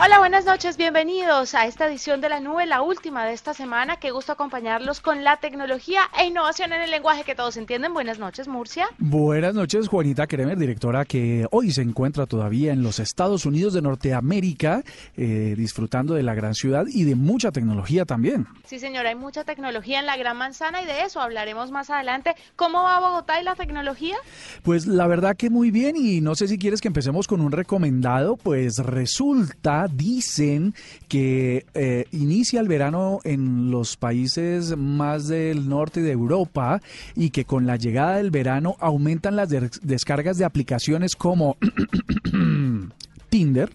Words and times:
Hola, 0.00 0.20
buenas 0.20 0.44
noches, 0.44 0.76
bienvenidos 0.76 1.56
a 1.56 1.66
esta 1.66 1.88
edición 1.88 2.20
de 2.20 2.28
la 2.28 2.38
nube, 2.38 2.66
la 2.66 2.82
última 2.82 3.26
de 3.26 3.32
esta 3.32 3.52
semana. 3.52 3.96
Qué 3.96 4.12
gusto 4.12 4.30
acompañarlos 4.30 5.00
con 5.00 5.24
la 5.24 5.38
tecnología 5.38 6.02
e 6.16 6.24
innovación 6.24 6.72
en 6.72 6.82
el 6.82 6.92
lenguaje 6.92 7.24
que 7.24 7.34
todos 7.34 7.56
entienden. 7.56 7.92
Buenas 7.92 8.20
noches, 8.20 8.46
Murcia. 8.46 8.86
Buenas 8.98 9.56
noches, 9.56 9.88
Juanita 9.88 10.28
Kremer, 10.28 10.56
directora 10.56 11.04
que 11.04 11.48
hoy 11.50 11.72
se 11.72 11.82
encuentra 11.82 12.26
todavía 12.26 12.72
en 12.72 12.84
los 12.84 13.00
Estados 13.00 13.44
Unidos 13.44 13.72
de 13.72 13.82
Norteamérica, 13.82 14.84
eh, 15.16 15.54
disfrutando 15.56 16.14
de 16.14 16.22
la 16.22 16.34
gran 16.34 16.54
ciudad 16.54 16.84
y 16.86 17.02
de 17.02 17.16
mucha 17.16 17.50
tecnología 17.50 18.04
también. 18.04 18.46
Sí, 18.66 18.78
señora, 18.78 19.08
hay 19.08 19.16
mucha 19.16 19.42
tecnología 19.42 19.98
en 19.98 20.06
la 20.06 20.16
Gran 20.16 20.36
Manzana 20.36 20.80
y 20.80 20.86
de 20.86 21.02
eso 21.02 21.20
hablaremos 21.20 21.72
más 21.72 21.90
adelante. 21.90 22.36
¿Cómo 22.54 22.84
va 22.84 23.00
Bogotá 23.00 23.40
y 23.40 23.44
la 23.44 23.56
tecnología? 23.56 24.14
Pues 24.62 24.86
la 24.86 25.08
verdad 25.08 25.36
que 25.36 25.50
muy 25.50 25.72
bien 25.72 25.96
y 25.96 26.20
no 26.20 26.36
sé 26.36 26.46
si 26.46 26.56
quieres 26.56 26.80
que 26.80 26.86
empecemos 26.86 27.26
con 27.26 27.40
un 27.40 27.50
recomendado, 27.50 28.36
pues 28.36 28.78
resulta 28.78 29.87
dicen 29.88 30.74
que 31.08 31.66
eh, 31.74 32.06
inicia 32.12 32.60
el 32.60 32.68
verano 32.68 33.20
en 33.24 33.70
los 33.70 33.96
países 33.96 34.76
más 34.76 35.28
del 35.28 35.68
norte 35.68 36.02
de 36.02 36.12
Europa 36.12 36.80
y 37.14 37.30
que 37.30 37.44
con 37.44 37.66
la 37.66 37.76
llegada 37.76 38.16
del 38.16 38.30
verano 38.30 38.76
aumentan 38.80 39.36
las 39.36 39.48
descargas 39.82 40.38
de 40.38 40.44
aplicaciones 40.44 41.16
como 41.16 41.56
Tinder, 43.28 43.70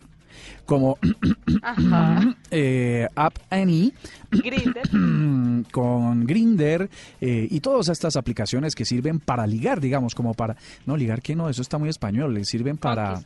como 0.65 0.97
eh, 2.51 3.07
App 3.15 3.37
Annie, 3.49 3.93
con 5.71 6.25
Grinder 6.25 6.89
eh, 7.21 7.47
y 7.49 7.59
todas 7.59 7.89
estas 7.89 8.15
aplicaciones 8.15 8.75
que 8.75 8.85
sirven 8.85 9.19
para 9.19 9.45
ligar, 9.45 9.81
digamos, 9.81 10.15
como 10.15 10.33
para 10.33 10.55
no 10.85 10.97
ligar 10.97 11.21
que 11.21 11.35
no, 11.35 11.49
eso 11.49 11.61
está 11.61 11.77
muy 11.77 11.89
español, 11.89 12.33
le 12.33 12.45
sirven 12.45 12.77
para 12.77 13.21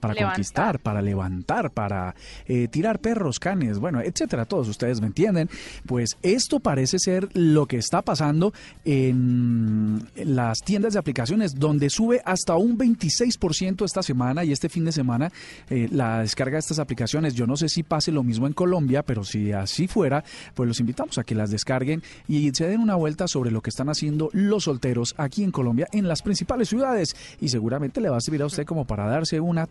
para 0.00 0.14
conquistar, 0.14 0.78
para 0.78 1.02
levantar, 1.02 1.70
para 1.70 2.14
eh, 2.46 2.68
tirar 2.68 2.98
perros, 2.98 3.38
canes, 3.38 3.78
bueno, 3.78 4.00
etcétera. 4.00 4.44
Todos 4.44 4.68
ustedes 4.68 5.00
me 5.00 5.08
entienden. 5.08 5.48
Pues 5.86 6.16
esto 6.22 6.60
parece 6.60 6.98
ser 6.98 7.28
lo 7.34 7.66
que 7.66 7.78
está 7.78 8.02
pasando 8.02 8.52
en 8.84 10.06
las 10.16 10.58
tiendas 10.60 10.94
de 10.94 10.98
aplicaciones, 10.98 11.54
donde 11.54 11.90
sube 11.90 12.22
hasta 12.24 12.56
un 12.56 12.78
26% 12.78 13.84
esta 13.84 14.02
semana 14.02 14.44
y 14.44 14.52
este 14.52 14.68
fin 14.68 14.84
de 14.84 14.92
semana 14.92 15.32
eh, 15.70 15.88
la 15.90 16.20
descarga 16.20 16.54
de 16.54 16.60
estas 16.60 16.78
aplicaciones. 16.78 17.34
Yo 17.34 17.46
no 17.46 17.56
sé 17.56 17.68
si 17.68 17.82
pase 17.82 18.12
lo 18.12 18.22
mismo 18.22 18.46
en 18.46 18.52
Colombia, 18.52 19.02
pero 19.02 19.24
si 19.24 19.52
así 19.52 19.86
fuera, 19.86 20.24
pues 20.54 20.68
los 20.68 20.80
invitamos 20.80 21.18
a 21.18 21.24
que 21.24 21.34
las 21.34 21.50
descarguen 21.50 22.02
y 22.28 22.50
se 22.52 22.68
den 22.68 22.80
una 22.80 22.94
vuelta 22.94 23.28
sobre 23.28 23.50
lo 23.50 23.60
que 23.62 23.70
están 23.70 23.88
haciendo 23.88 24.30
los 24.32 24.64
solteros 24.64 25.14
aquí 25.16 25.42
en 25.42 25.50
Colombia, 25.50 25.88
en 25.92 26.08
las 26.08 26.22
principales 26.22 26.68
ciudades. 26.68 27.14
Y 27.40 27.48
seguramente 27.48 28.00
le 28.00 28.08
va 28.08 28.16
a 28.16 28.20
servir 28.20 28.42
a 28.42 28.46
usted 28.46 28.64
como 28.64 28.86
para 28.86 29.06
darse 29.06 29.40
una 29.40 29.66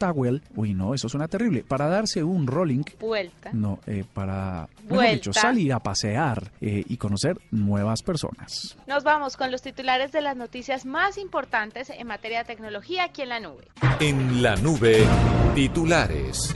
uy 0.55 0.73
no, 0.73 0.93
eso 0.93 1.09
suena 1.09 1.27
terrible, 1.27 1.63
para 1.63 1.87
darse 1.87 2.23
un 2.23 2.47
rolling. 2.47 2.83
Vuelta. 2.99 3.51
No, 3.53 3.79
eh, 3.85 4.03
para 4.13 4.67
Dicho, 5.11 5.33
salir 5.33 5.73
a 5.73 5.79
pasear 5.79 6.51
eh, 6.61 6.83
y 6.87 6.97
conocer 6.97 7.37
nuevas 7.51 8.01
personas. 8.03 8.77
Nos 8.87 9.03
vamos 9.03 9.37
con 9.37 9.51
los 9.51 9.61
titulares 9.61 10.11
de 10.11 10.21
las 10.21 10.35
noticias 10.35 10.85
más 10.85 11.17
importantes 11.17 11.89
en 11.89 12.07
materia 12.07 12.39
de 12.39 12.45
tecnología 12.45 13.05
aquí 13.05 13.21
en 13.21 13.29
la 13.29 13.39
nube. 13.39 13.67
En 13.99 14.41
la 14.41 14.55
nube, 14.55 15.05
titulares. 15.55 16.53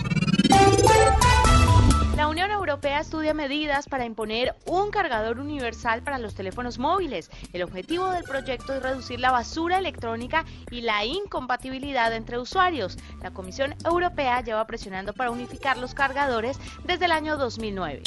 La 2.19 2.27
Unión 2.27 2.51
Europea 2.51 2.99
estudia 2.99 3.33
medidas 3.33 3.87
para 3.87 4.03
imponer 4.03 4.53
un 4.65 4.91
cargador 4.91 5.39
universal 5.39 6.03
para 6.03 6.17
los 6.17 6.35
teléfonos 6.35 6.77
móviles. 6.77 7.31
El 7.53 7.63
objetivo 7.63 8.09
del 8.09 8.25
proyecto 8.25 8.73
es 8.73 8.83
reducir 8.83 9.21
la 9.21 9.31
basura 9.31 9.77
electrónica 9.77 10.43
y 10.69 10.81
la 10.81 11.05
incompatibilidad 11.05 12.13
entre 12.13 12.37
usuarios. 12.37 12.97
La 13.23 13.31
Comisión 13.31 13.73
Europea 13.85 14.41
lleva 14.41 14.67
presionando 14.67 15.13
para 15.13 15.31
unificar 15.31 15.77
los 15.77 15.93
cargadores 15.93 16.59
desde 16.83 17.05
el 17.05 17.13
año 17.13 17.37
2009. 17.37 18.03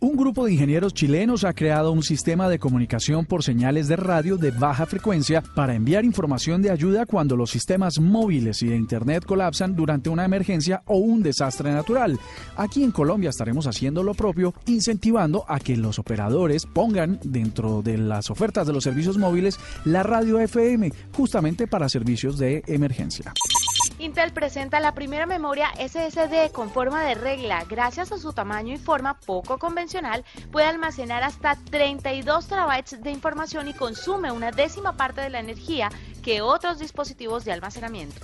Un 0.00 0.16
grupo 0.16 0.44
de 0.44 0.52
ingenieros 0.52 0.94
chilenos 0.94 1.42
ha 1.42 1.54
creado 1.54 1.90
un 1.90 2.04
sistema 2.04 2.48
de 2.48 2.60
comunicación 2.60 3.26
por 3.26 3.42
señales 3.42 3.88
de 3.88 3.96
radio 3.96 4.36
de 4.36 4.52
baja 4.52 4.86
frecuencia 4.86 5.42
para 5.56 5.74
enviar 5.74 6.04
información 6.04 6.62
de 6.62 6.70
ayuda 6.70 7.04
cuando 7.04 7.34
los 7.34 7.50
sistemas 7.50 7.98
móviles 7.98 8.62
y 8.62 8.68
de 8.68 8.76
Internet 8.76 9.24
colapsan 9.24 9.74
durante 9.74 10.08
una 10.08 10.24
emergencia 10.24 10.82
o 10.86 10.98
un 10.98 11.24
desastre 11.24 11.72
natural. 11.72 12.16
Aquí 12.56 12.84
en 12.84 12.92
Colombia 12.92 13.30
estaremos 13.30 13.66
haciendo 13.66 14.04
lo 14.04 14.14
propio, 14.14 14.54
incentivando 14.66 15.44
a 15.48 15.58
que 15.58 15.76
los 15.76 15.98
operadores 15.98 16.64
pongan 16.64 17.18
dentro 17.24 17.82
de 17.82 17.98
las 17.98 18.30
ofertas 18.30 18.68
de 18.68 18.74
los 18.74 18.84
servicios 18.84 19.18
móviles 19.18 19.58
la 19.84 20.04
radio 20.04 20.38
FM, 20.38 20.92
justamente 21.12 21.66
para 21.66 21.88
servicios 21.88 22.38
de 22.38 22.62
emergencia. 22.68 23.34
Intel 24.00 24.32
presenta 24.32 24.78
la 24.78 24.94
primera 24.94 25.26
memoria 25.26 25.72
SSD 25.76 26.52
con 26.52 26.70
forma 26.70 27.04
de 27.04 27.16
regla. 27.16 27.64
Gracias 27.68 28.12
a 28.12 28.18
su 28.18 28.32
tamaño 28.32 28.72
y 28.74 28.78
forma 28.78 29.18
poco 29.18 29.58
convencional, 29.58 30.24
puede 30.52 30.66
almacenar 30.66 31.24
hasta 31.24 31.56
32 31.56 32.46
terabytes 32.46 33.02
de 33.02 33.10
información 33.10 33.66
y 33.66 33.74
consume 33.74 34.30
una 34.30 34.52
décima 34.52 34.92
parte 34.92 35.20
de 35.20 35.30
la 35.30 35.40
energía 35.40 35.90
que 36.22 36.42
otros 36.42 36.78
dispositivos 36.78 37.44
de 37.44 37.52
almacenamiento. 37.52 38.20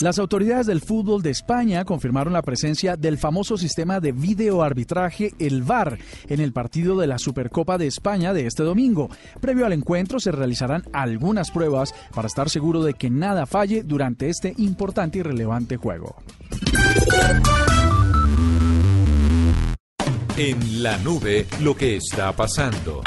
Las 0.00 0.18
autoridades 0.18 0.66
del 0.66 0.80
fútbol 0.80 1.20
de 1.20 1.28
España 1.28 1.84
confirmaron 1.84 2.32
la 2.32 2.40
presencia 2.40 2.96
del 2.96 3.18
famoso 3.18 3.58
sistema 3.58 4.00
de 4.00 4.12
videoarbitraje, 4.12 5.34
el 5.38 5.62
VAR, 5.62 5.98
en 6.26 6.40
el 6.40 6.54
partido 6.54 6.96
de 6.96 7.06
la 7.06 7.18
Supercopa 7.18 7.76
de 7.76 7.86
España 7.86 8.32
de 8.32 8.46
este 8.46 8.62
domingo. 8.62 9.10
Previo 9.42 9.66
al 9.66 9.74
encuentro 9.74 10.18
se 10.18 10.32
realizarán 10.32 10.84
algunas 10.94 11.50
pruebas 11.50 11.94
para 12.14 12.28
estar 12.28 12.48
seguro 12.48 12.82
de 12.82 12.94
que 12.94 13.10
nada 13.10 13.44
falle 13.44 13.82
durante 13.82 14.30
este 14.30 14.54
importante 14.56 15.18
y 15.18 15.22
relevante 15.22 15.76
juego. 15.76 16.16
En 20.38 20.82
la 20.82 20.96
nube, 20.98 21.46
lo 21.60 21.76
que 21.76 21.96
está 21.96 22.32
pasando. 22.32 23.02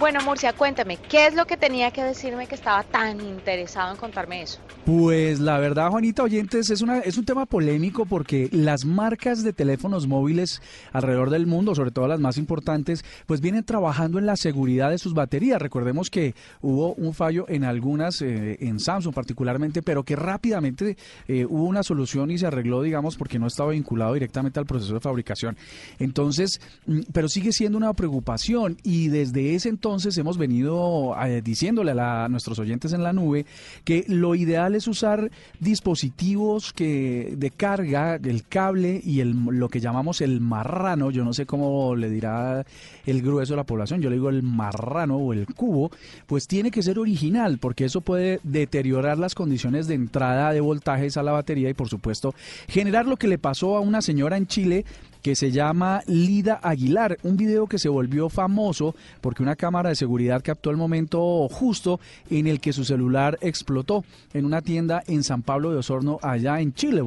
Bueno, 0.00 0.20
Murcia, 0.22 0.54
cuéntame, 0.54 0.96
¿qué 0.96 1.26
es 1.26 1.34
lo 1.34 1.46
que 1.46 1.58
tenía 1.58 1.90
que 1.90 2.02
decirme 2.02 2.46
que 2.46 2.54
estaba 2.54 2.82
tan 2.82 3.20
interesado 3.20 3.92
en 3.92 3.98
contarme 3.98 4.40
eso? 4.40 4.58
Pues 4.84 5.40
la 5.40 5.58
verdad, 5.58 5.90
Juanita 5.90 6.22
Oyentes, 6.22 6.70
es, 6.70 6.80
una, 6.80 7.00
es 7.00 7.18
un 7.18 7.26
tema 7.26 7.44
polémico 7.44 8.06
porque 8.06 8.48
las 8.50 8.86
marcas 8.86 9.44
de 9.44 9.52
teléfonos 9.52 10.06
móviles 10.06 10.62
alrededor 10.92 11.28
del 11.28 11.46
mundo, 11.46 11.74
sobre 11.74 11.90
todo 11.90 12.08
las 12.08 12.18
más 12.18 12.38
importantes, 12.38 13.04
pues 13.26 13.42
vienen 13.42 13.64
trabajando 13.64 14.18
en 14.18 14.24
la 14.24 14.36
seguridad 14.36 14.90
de 14.90 14.96
sus 14.96 15.12
baterías. 15.12 15.60
Recordemos 15.60 16.08
que 16.08 16.34
hubo 16.62 16.94
un 16.94 17.12
fallo 17.12 17.44
en 17.48 17.64
algunas, 17.64 18.22
eh, 18.22 18.56
en 18.60 18.80
Samsung 18.80 19.14
particularmente, 19.14 19.82
pero 19.82 20.02
que 20.02 20.16
rápidamente 20.16 20.96
eh, 21.28 21.44
hubo 21.44 21.64
una 21.64 21.82
solución 21.82 22.30
y 22.30 22.38
se 22.38 22.46
arregló, 22.46 22.82
digamos, 22.82 23.18
porque 23.18 23.38
no 23.38 23.48
estaba 23.48 23.72
vinculado 23.72 24.14
directamente 24.14 24.58
al 24.58 24.66
proceso 24.66 24.94
de 24.94 25.00
fabricación. 25.00 25.58
Entonces, 25.98 26.58
mm, 26.86 27.00
pero 27.12 27.28
sigue 27.28 27.52
siendo 27.52 27.76
una 27.76 27.92
preocupación 27.92 28.78
y 28.82 29.08
desde 29.08 29.54
ese 29.54 29.68
entonces 29.68 30.16
hemos 30.16 30.38
venido 30.38 31.14
eh, 31.22 31.42
diciéndole 31.42 31.92
a, 31.92 32.28
nuestros 32.30 32.58
oyentes 32.58 32.94
en 32.94 33.02
la 33.02 33.12
nube 33.12 33.44
que 33.84 34.04
lo 34.08 34.34
ideal 34.34 34.69
es 34.74 34.88
usar 34.88 35.30
dispositivos 35.58 36.72
que 36.72 37.34
de 37.36 37.50
carga, 37.50 38.16
el 38.16 38.46
cable 38.46 39.00
y 39.04 39.20
el, 39.20 39.32
lo 39.32 39.68
que 39.68 39.80
llamamos 39.80 40.20
el 40.20 40.40
marrano, 40.40 41.10
yo 41.10 41.24
no 41.24 41.32
sé 41.32 41.46
cómo 41.46 41.94
le 41.96 42.10
dirá 42.10 42.64
el 43.06 43.22
grueso 43.22 43.52
de 43.52 43.58
la 43.58 43.64
población, 43.64 44.00
yo 44.00 44.10
le 44.10 44.16
digo 44.16 44.28
el 44.28 44.42
marrano 44.42 45.16
o 45.16 45.32
el 45.32 45.46
cubo, 45.46 45.90
pues 46.26 46.46
tiene 46.46 46.70
que 46.70 46.82
ser 46.82 46.98
original 46.98 47.58
porque 47.58 47.84
eso 47.84 48.00
puede 48.00 48.40
deteriorar 48.42 49.18
las 49.18 49.34
condiciones 49.34 49.86
de 49.86 49.94
entrada 49.94 50.52
de 50.52 50.60
voltajes 50.60 51.16
a 51.16 51.22
la 51.22 51.32
batería 51.32 51.70
y 51.70 51.74
por 51.74 51.88
supuesto 51.88 52.34
generar 52.68 53.06
lo 53.06 53.16
que 53.16 53.28
le 53.28 53.38
pasó 53.38 53.76
a 53.76 53.80
una 53.80 54.02
señora 54.02 54.36
en 54.36 54.46
Chile 54.46 54.84
que 55.22 55.34
se 55.34 55.50
llama 55.50 56.02
Lida 56.06 56.60
Aguilar, 56.62 57.18
un 57.22 57.36
video 57.36 57.66
que 57.66 57.78
se 57.78 57.88
volvió 57.88 58.28
famoso 58.28 58.94
porque 59.20 59.42
una 59.42 59.56
cámara 59.56 59.90
de 59.90 59.96
seguridad 59.96 60.42
captó 60.42 60.70
el 60.70 60.76
momento 60.76 61.48
justo 61.48 62.00
en 62.30 62.46
el 62.46 62.60
que 62.60 62.72
su 62.72 62.84
celular 62.84 63.38
explotó 63.40 64.04
en 64.32 64.44
una 64.44 64.62
tienda 64.62 65.02
en 65.06 65.22
San 65.22 65.42
Pablo 65.42 65.70
de 65.70 65.78
Osorno, 65.78 66.18
allá 66.22 66.60
en 66.60 66.72
Chile. 66.72 67.02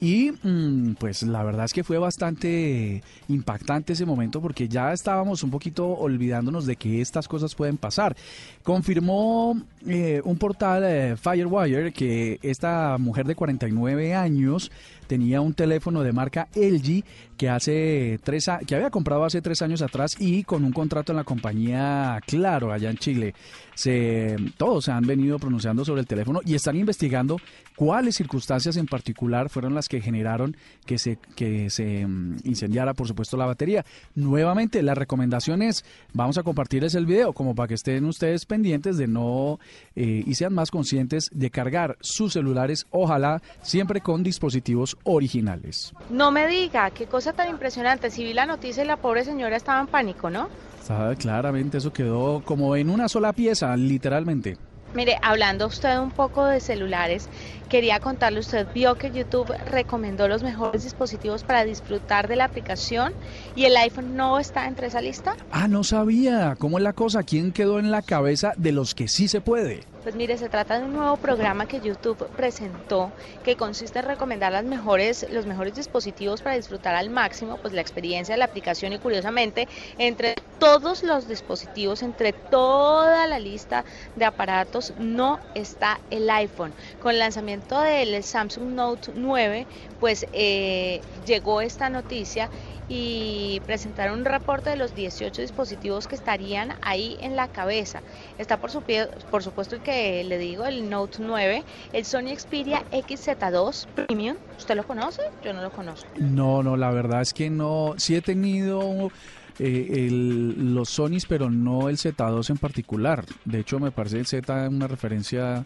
Y 0.00 0.32
mm, 0.42 0.94
pues 0.98 1.22
la 1.22 1.42
verdad 1.42 1.64
es 1.64 1.72
que 1.72 1.84
fue 1.84 1.98
bastante 1.98 3.02
impactante 3.28 3.94
ese 3.94 4.04
momento 4.04 4.40
porque 4.40 4.68
ya 4.68 4.92
estábamos 4.92 5.42
un 5.42 5.50
poquito 5.50 5.86
olvidándonos 5.88 6.66
de 6.66 6.76
que 6.76 7.00
estas 7.00 7.26
cosas 7.26 7.54
pueden 7.54 7.78
pasar. 7.78 8.16
Confirmó 8.62 9.60
eh, 9.86 10.20
un 10.24 10.36
portal 10.36 10.82
eh, 10.84 11.16
Firewire 11.16 11.92
que 11.92 12.38
esta 12.42 12.98
mujer 12.98 13.26
de 13.26 13.34
49 13.34 14.14
años 14.14 14.70
tenía 15.06 15.40
un 15.40 15.54
teléfono 15.54 16.02
de 16.02 16.12
marca 16.12 16.48
LG 16.54 17.04
que 17.36 17.48
hace 17.48 18.18
tres 18.22 18.50
que 18.66 18.74
había 18.74 18.90
comprado 18.90 19.24
hace 19.24 19.42
tres 19.42 19.62
años 19.62 19.82
atrás 19.82 20.16
y 20.18 20.44
con 20.44 20.64
un 20.64 20.72
contrato 20.72 21.12
en 21.12 21.16
la 21.16 21.24
compañía 21.24 22.20
Claro 22.26 22.72
allá 22.72 22.90
en 22.90 22.96
Chile. 22.96 23.34
Se, 23.74 24.36
todos 24.56 24.84
se 24.84 24.92
han 24.92 25.06
venido 25.06 25.38
pronunciando 25.38 25.84
sobre 25.84 26.02
el 26.02 26.06
teléfono 26.06 26.40
y 26.44 26.54
están 26.54 26.76
investigando 26.76 27.38
cuáles 27.76 28.16
circunstancias 28.16 28.76
en 28.76 28.86
particular 28.86 29.48
fueron 29.48 29.74
las 29.74 29.88
que 29.88 30.00
generaron 30.00 30.56
que 30.86 30.98
se, 30.98 31.18
que 31.36 31.70
se 31.70 32.06
mm, 32.06 32.38
incendiara, 32.44 32.94
por 32.94 33.08
supuesto, 33.08 33.36
la 33.36 33.46
batería. 33.46 33.84
Nuevamente, 34.14 34.82
la 34.82 34.94
recomendación 34.94 35.62
es, 35.62 35.84
vamos 36.12 36.38
a 36.38 36.42
compartirles 36.42 36.94
el 36.94 37.06
video 37.06 37.32
como 37.32 37.54
para 37.54 37.68
que 37.68 37.74
estén 37.74 38.04
ustedes 38.04 38.46
pendientes 38.46 38.96
de 38.96 39.06
no 39.06 39.58
eh, 39.96 40.22
y 40.26 40.34
sean 40.34 40.54
más 40.54 40.70
conscientes 40.70 41.30
de 41.32 41.50
cargar 41.50 41.96
sus 42.00 42.32
celulares, 42.32 42.86
ojalá 42.90 43.42
siempre 43.62 44.00
con 44.00 44.22
dispositivos 44.22 44.96
originales. 45.04 45.92
No 46.10 46.30
me 46.30 46.46
diga, 46.46 46.90
qué 46.90 47.06
cosa 47.06 47.32
tan 47.32 47.48
impresionante. 47.48 48.10
Si 48.10 48.24
vi 48.24 48.32
la 48.32 48.46
noticia 48.46 48.84
y 48.84 48.86
la 48.86 48.96
pobre 48.96 49.24
señora 49.24 49.56
estaba 49.56 49.80
en 49.80 49.86
pánico, 49.86 50.30
¿no? 50.30 50.48
Sabe, 50.82 51.16
claramente 51.16 51.78
eso 51.78 51.92
quedó 51.92 52.42
como 52.44 52.76
en 52.76 52.90
una 52.90 53.08
sola 53.08 53.32
pieza, 53.32 53.74
literalmente. 53.76 54.58
Mire, 54.94 55.18
hablando 55.22 55.66
usted 55.66 55.98
un 55.98 56.12
poco 56.12 56.46
de 56.46 56.60
celulares, 56.60 57.28
quería 57.68 57.98
contarle, 57.98 58.38
usted 58.38 58.68
vio 58.72 58.94
que 58.94 59.10
YouTube 59.10 59.52
recomendó 59.66 60.28
los 60.28 60.44
mejores 60.44 60.84
dispositivos 60.84 61.42
para 61.42 61.64
disfrutar 61.64 62.28
de 62.28 62.36
la 62.36 62.44
aplicación 62.44 63.12
y 63.56 63.64
el 63.64 63.76
iPhone 63.76 64.14
no 64.14 64.38
está 64.38 64.68
entre 64.68 64.86
esa 64.86 65.00
lista. 65.00 65.32
Ah, 65.50 65.66
no 65.66 65.82
sabía. 65.82 66.54
¿Cómo 66.60 66.78
es 66.78 66.84
la 66.84 66.92
cosa? 66.92 67.24
¿Quién 67.24 67.52
quedó 67.52 67.80
en 67.80 67.90
la 67.90 68.02
cabeza 68.02 68.52
de 68.56 68.70
los 68.70 68.94
que 68.94 69.08
sí 69.08 69.26
se 69.26 69.40
puede? 69.40 69.80
Pues 70.04 70.16
mire, 70.16 70.36
se 70.36 70.50
trata 70.50 70.78
de 70.78 70.84
un 70.84 70.92
nuevo 70.92 71.16
programa 71.16 71.64
que 71.64 71.80
YouTube 71.80 72.28
presentó 72.36 73.10
que 73.42 73.56
consiste 73.56 74.00
en 74.00 74.04
recomendar 74.04 74.52
las 74.52 74.64
mejores, 74.64 75.26
los 75.30 75.46
mejores 75.46 75.74
dispositivos 75.74 76.42
para 76.42 76.56
disfrutar 76.56 76.94
al 76.94 77.08
máximo 77.08 77.56
pues 77.56 77.72
la 77.72 77.80
experiencia 77.80 78.34
de 78.34 78.38
la 78.38 78.44
aplicación 78.44 78.92
y 78.92 78.98
curiosamente 78.98 79.66
entre 79.96 80.34
todos 80.58 81.02
los 81.04 81.26
dispositivos, 81.26 82.02
entre 82.02 82.34
toda 82.34 83.26
la 83.26 83.38
lista 83.38 83.86
de 84.14 84.26
aparatos 84.26 84.92
no 84.98 85.40
está 85.54 85.98
el 86.10 86.28
iPhone. 86.28 86.74
Con 87.00 87.12
el 87.12 87.20
lanzamiento 87.20 87.80
del 87.80 88.22
Samsung 88.22 88.74
Note 88.74 89.12
9 89.14 89.66
pues 90.00 90.26
eh, 90.34 91.00
llegó 91.24 91.62
esta 91.62 91.88
noticia 91.88 92.50
y 92.88 93.60
presentaron 93.66 94.20
un 94.20 94.24
reporte 94.24 94.70
de 94.70 94.76
los 94.76 94.94
18 94.94 95.40
dispositivos 95.40 96.06
que 96.06 96.14
estarían 96.14 96.74
ahí 96.82 97.16
en 97.20 97.36
la 97.36 97.48
cabeza. 97.48 98.02
Está 98.38 98.58
por, 98.58 98.70
su, 98.70 98.82
por 99.30 99.42
supuesto 99.42 99.76
el 99.76 99.82
que 99.82 100.22
le 100.24 100.38
digo, 100.38 100.66
el 100.66 100.90
Note 100.90 101.18
9, 101.20 101.64
el 101.92 102.04
Sony 102.04 102.36
Xperia 102.36 102.84
XZ2 102.90 103.86
Premium. 103.86 104.36
¿Usted 104.58 104.76
lo 104.76 104.86
conoce? 104.86 105.22
Yo 105.42 105.52
no 105.52 105.62
lo 105.62 105.70
conozco. 105.70 106.08
No, 106.18 106.62
no, 106.62 106.76
la 106.76 106.90
verdad 106.90 107.22
es 107.22 107.32
que 107.32 107.50
no. 107.50 107.94
Sí 107.96 108.16
he 108.16 108.22
tenido 108.22 109.10
eh, 109.58 110.08
los 110.10 110.90
Sonys, 110.90 111.26
pero 111.26 111.50
no 111.50 111.88
el 111.88 111.96
Z2 111.96 112.50
en 112.50 112.58
particular. 112.58 113.24
De 113.44 113.60
hecho, 113.60 113.78
me 113.78 113.90
parece 113.90 114.18
el 114.18 114.26
Z 114.26 114.68
una 114.68 114.88
referencia 114.88 115.62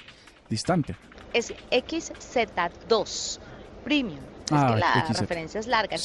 distante. 0.48 0.96
Es 1.32 1.52
XZ2 1.70 3.38
Premium. 3.84 4.20
Es 4.46 4.52
ah, 4.52 4.72
que 4.72 4.80
la 4.80 5.20
referencia 5.20 5.60
es 5.60 5.66
larga 5.66 5.96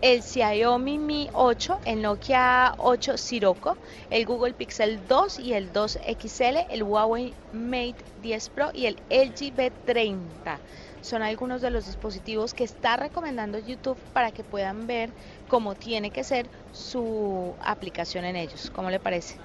el 0.00 0.22
Xiaomi 0.22 0.98
Mi 0.98 1.28
8, 1.32 1.80
el 1.84 2.02
Nokia 2.02 2.74
8 2.78 3.16
Sirocco, 3.16 3.78
el 4.10 4.24
Google 4.26 4.54
Pixel 4.54 5.06
2 5.06 5.38
y 5.38 5.54
el 5.54 5.72
2 5.72 5.98
XL, 6.18 6.58
el 6.68 6.82
Huawei 6.82 7.34
Mate 7.50 8.04
10 8.16 8.48
Pro 8.50 8.70
y 8.74 8.86
el 8.86 8.96
LG 9.08 9.54
B30. 9.54 10.60
Son 11.06 11.22
algunos 11.22 11.62
de 11.62 11.70
los 11.70 11.86
dispositivos 11.86 12.52
que 12.52 12.64
está 12.64 12.96
recomendando 12.96 13.60
YouTube 13.60 13.96
para 14.12 14.32
que 14.32 14.42
puedan 14.42 14.88
ver 14.88 15.10
como 15.46 15.76
tiene 15.76 16.10
que 16.10 16.24
ser 16.24 16.48
su 16.72 17.54
aplicación 17.64 18.24
en 18.24 18.34
ellos. 18.34 18.72
¿Cómo 18.74 18.90
le 18.90 18.98
parece? 18.98 19.36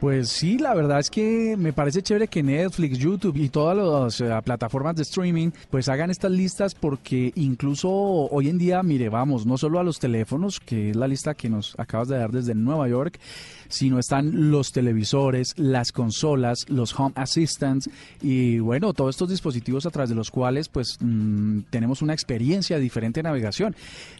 Pues 0.00 0.30
sí, 0.30 0.58
la 0.58 0.74
verdad 0.74 0.98
es 0.98 1.10
que 1.10 1.56
me 1.58 1.74
parece 1.74 2.02
chévere 2.02 2.26
que 2.26 2.42
Netflix, 2.42 2.98
YouTube 2.98 3.36
y 3.36 3.50
todas 3.50 3.76
las 3.76 4.20
eh, 4.22 4.40
plataformas 4.42 4.96
de 4.96 5.02
streaming 5.02 5.50
pues 5.68 5.90
hagan 5.90 6.10
estas 6.10 6.30
listas 6.30 6.74
porque 6.74 7.32
incluso 7.36 7.90
hoy 7.90 8.48
en 8.48 8.56
día, 8.56 8.82
mire, 8.82 9.10
vamos, 9.10 9.44
no 9.44 9.58
solo 9.58 9.78
a 9.78 9.84
los 9.84 9.98
teléfonos, 9.98 10.58
que 10.58 10.90
es 10.90 10.96
la 10.96 11.06
lista 11.06 11.34
que 11.34 11.50
nos 11.50 11.78
acabas 11.78 12.08
de 12.08 12.16
dar 12.16 12.30
desde 12.30 12.54
Nueva 12.54 12.88
York, 12.88 13.20
sino 13.68 13.98
están 13.98 14.50
los 14.50 14.72
televisores, 14.72 15.52
las 15.58 15.92
consolas, 15.92 16.64
los 16.68 16.98
home 16.98 17.12
assistants 17.14 17.90
y 18.22 18.58
bueno, 18.58 18.94
todos 18.94 19.14
estos 19.16 19.28
dispositivos 19.28 19.84
a 19.84 19.90
través 19.90 20.08
de 20.08 20.16
los 20.16 20.30
cuales 20.30 20.68
pues 20.68 20.98
mm, 21.10 21.62
tenemos 21.70 22.02
una 22.02 22.12
experiencia 22.12 22.76
de 22.76 22.82
diferente 22.82 23.22
navegación. 23.22 23.74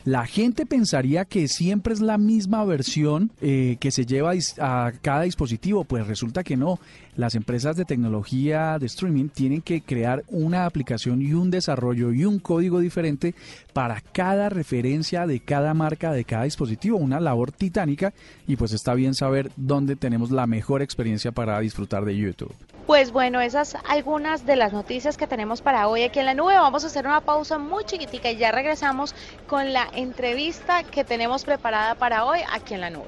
La 0.05 0.27
gente 0.27 0.67
pensaría 0.67 1.25
que 1.25 1.49
siempre 1.49 1.95
es 1.95 2.01
la 2.01 2.19
misma 2.19 2.65
versión 2.65 3.31
eh, 3.41 3.77
que 3.81 3.91
se 3.91 4.07
lleva 4.07 4.33
a 4.59 4.93
cada 5.03 5.23
dispositivo, 5.23 5.85
pues 5.85 6.07
resulta 6.07 6.43
que 6.43 6.57
no. 6.57 6.79
Las 7.17 7.35
empresas 7.35 7.77
de 7.77 7.85
tecnología 7.85 8.79
de 8.79 8.87
streaming 8.87 9.29
tienen 9.29 9.61
que 9.63 9.83
crear 9.83 10.25
una 10.29 10.65
aplicación 10.65 11.21
y 11.21 11.35
un 11.35 11.51
desarrollo 11.51 12.13
y 12.13 12.25
un 12.25 12.39
código 12.39 12.79
diferente 12.79 13.35
para 13.73 14.01
cada 14.01 14.49
referencia 14.49 15.27
de 15.27 15.41
cada 15.41 15.75
marca 15.75 16.13
de 16.13 16.25
cada 16.25 16.45
dispositivo, 16.45 16.97
una 16.97 17.21
labor 17.21 17.53
titánica 17.53 18.13
y 18.47 18.57
pues 18.57 18.73
está 18.73 18.95
bien 18.95 19.15
saber 19.15 19.51
dónde 19.57 19.97
tenemos 19.97 20.31
la 20.31 20.47
mejor 20.47 20.83
experiencia 20.83 21.33
para 21.33 21.61
disfrutar 21.61 22.05
de 22.05 22.17
YouTube. 22.17 22.55
Pues 22.91 23.13
bueno, 23.13 23.41
esas 23.41 23.77
algunas 23.89 24.45
de 24.45 24.57
las 24.57 24.73
noticias 24.73 25.17
que 25.17 25.29
tenemos 25.29 25.63
para 25.63 25.87
hoy 25.87 26.03
aquí 26.03 26.19
en 26.19 26.27
la 26.27 26.35
nube. 26.35 26.55
Vamos 26.55 26.83
a 26.83 26.89
hacer 26.89 27.07
una 27.07 27.21
pausa 27.21 27.57
muy 27.57 27.85
chiquitica 27.85 28.33
y 28.33 28.37
ya 28.37 28.51
regresamos 28.51 29.15
con 29.47 29.73
la 29.73 29.89
entrevista 29.95 30.83
que 30.83 31.05
tenemos 31.05 31.45
preparada 31.45 31.95
para 31.95 32.25
hoy 32.25 32.41
aquí 32.53 32.75
en 32.75 32.81
la 32.81 32.91
nube. 32.91 33.07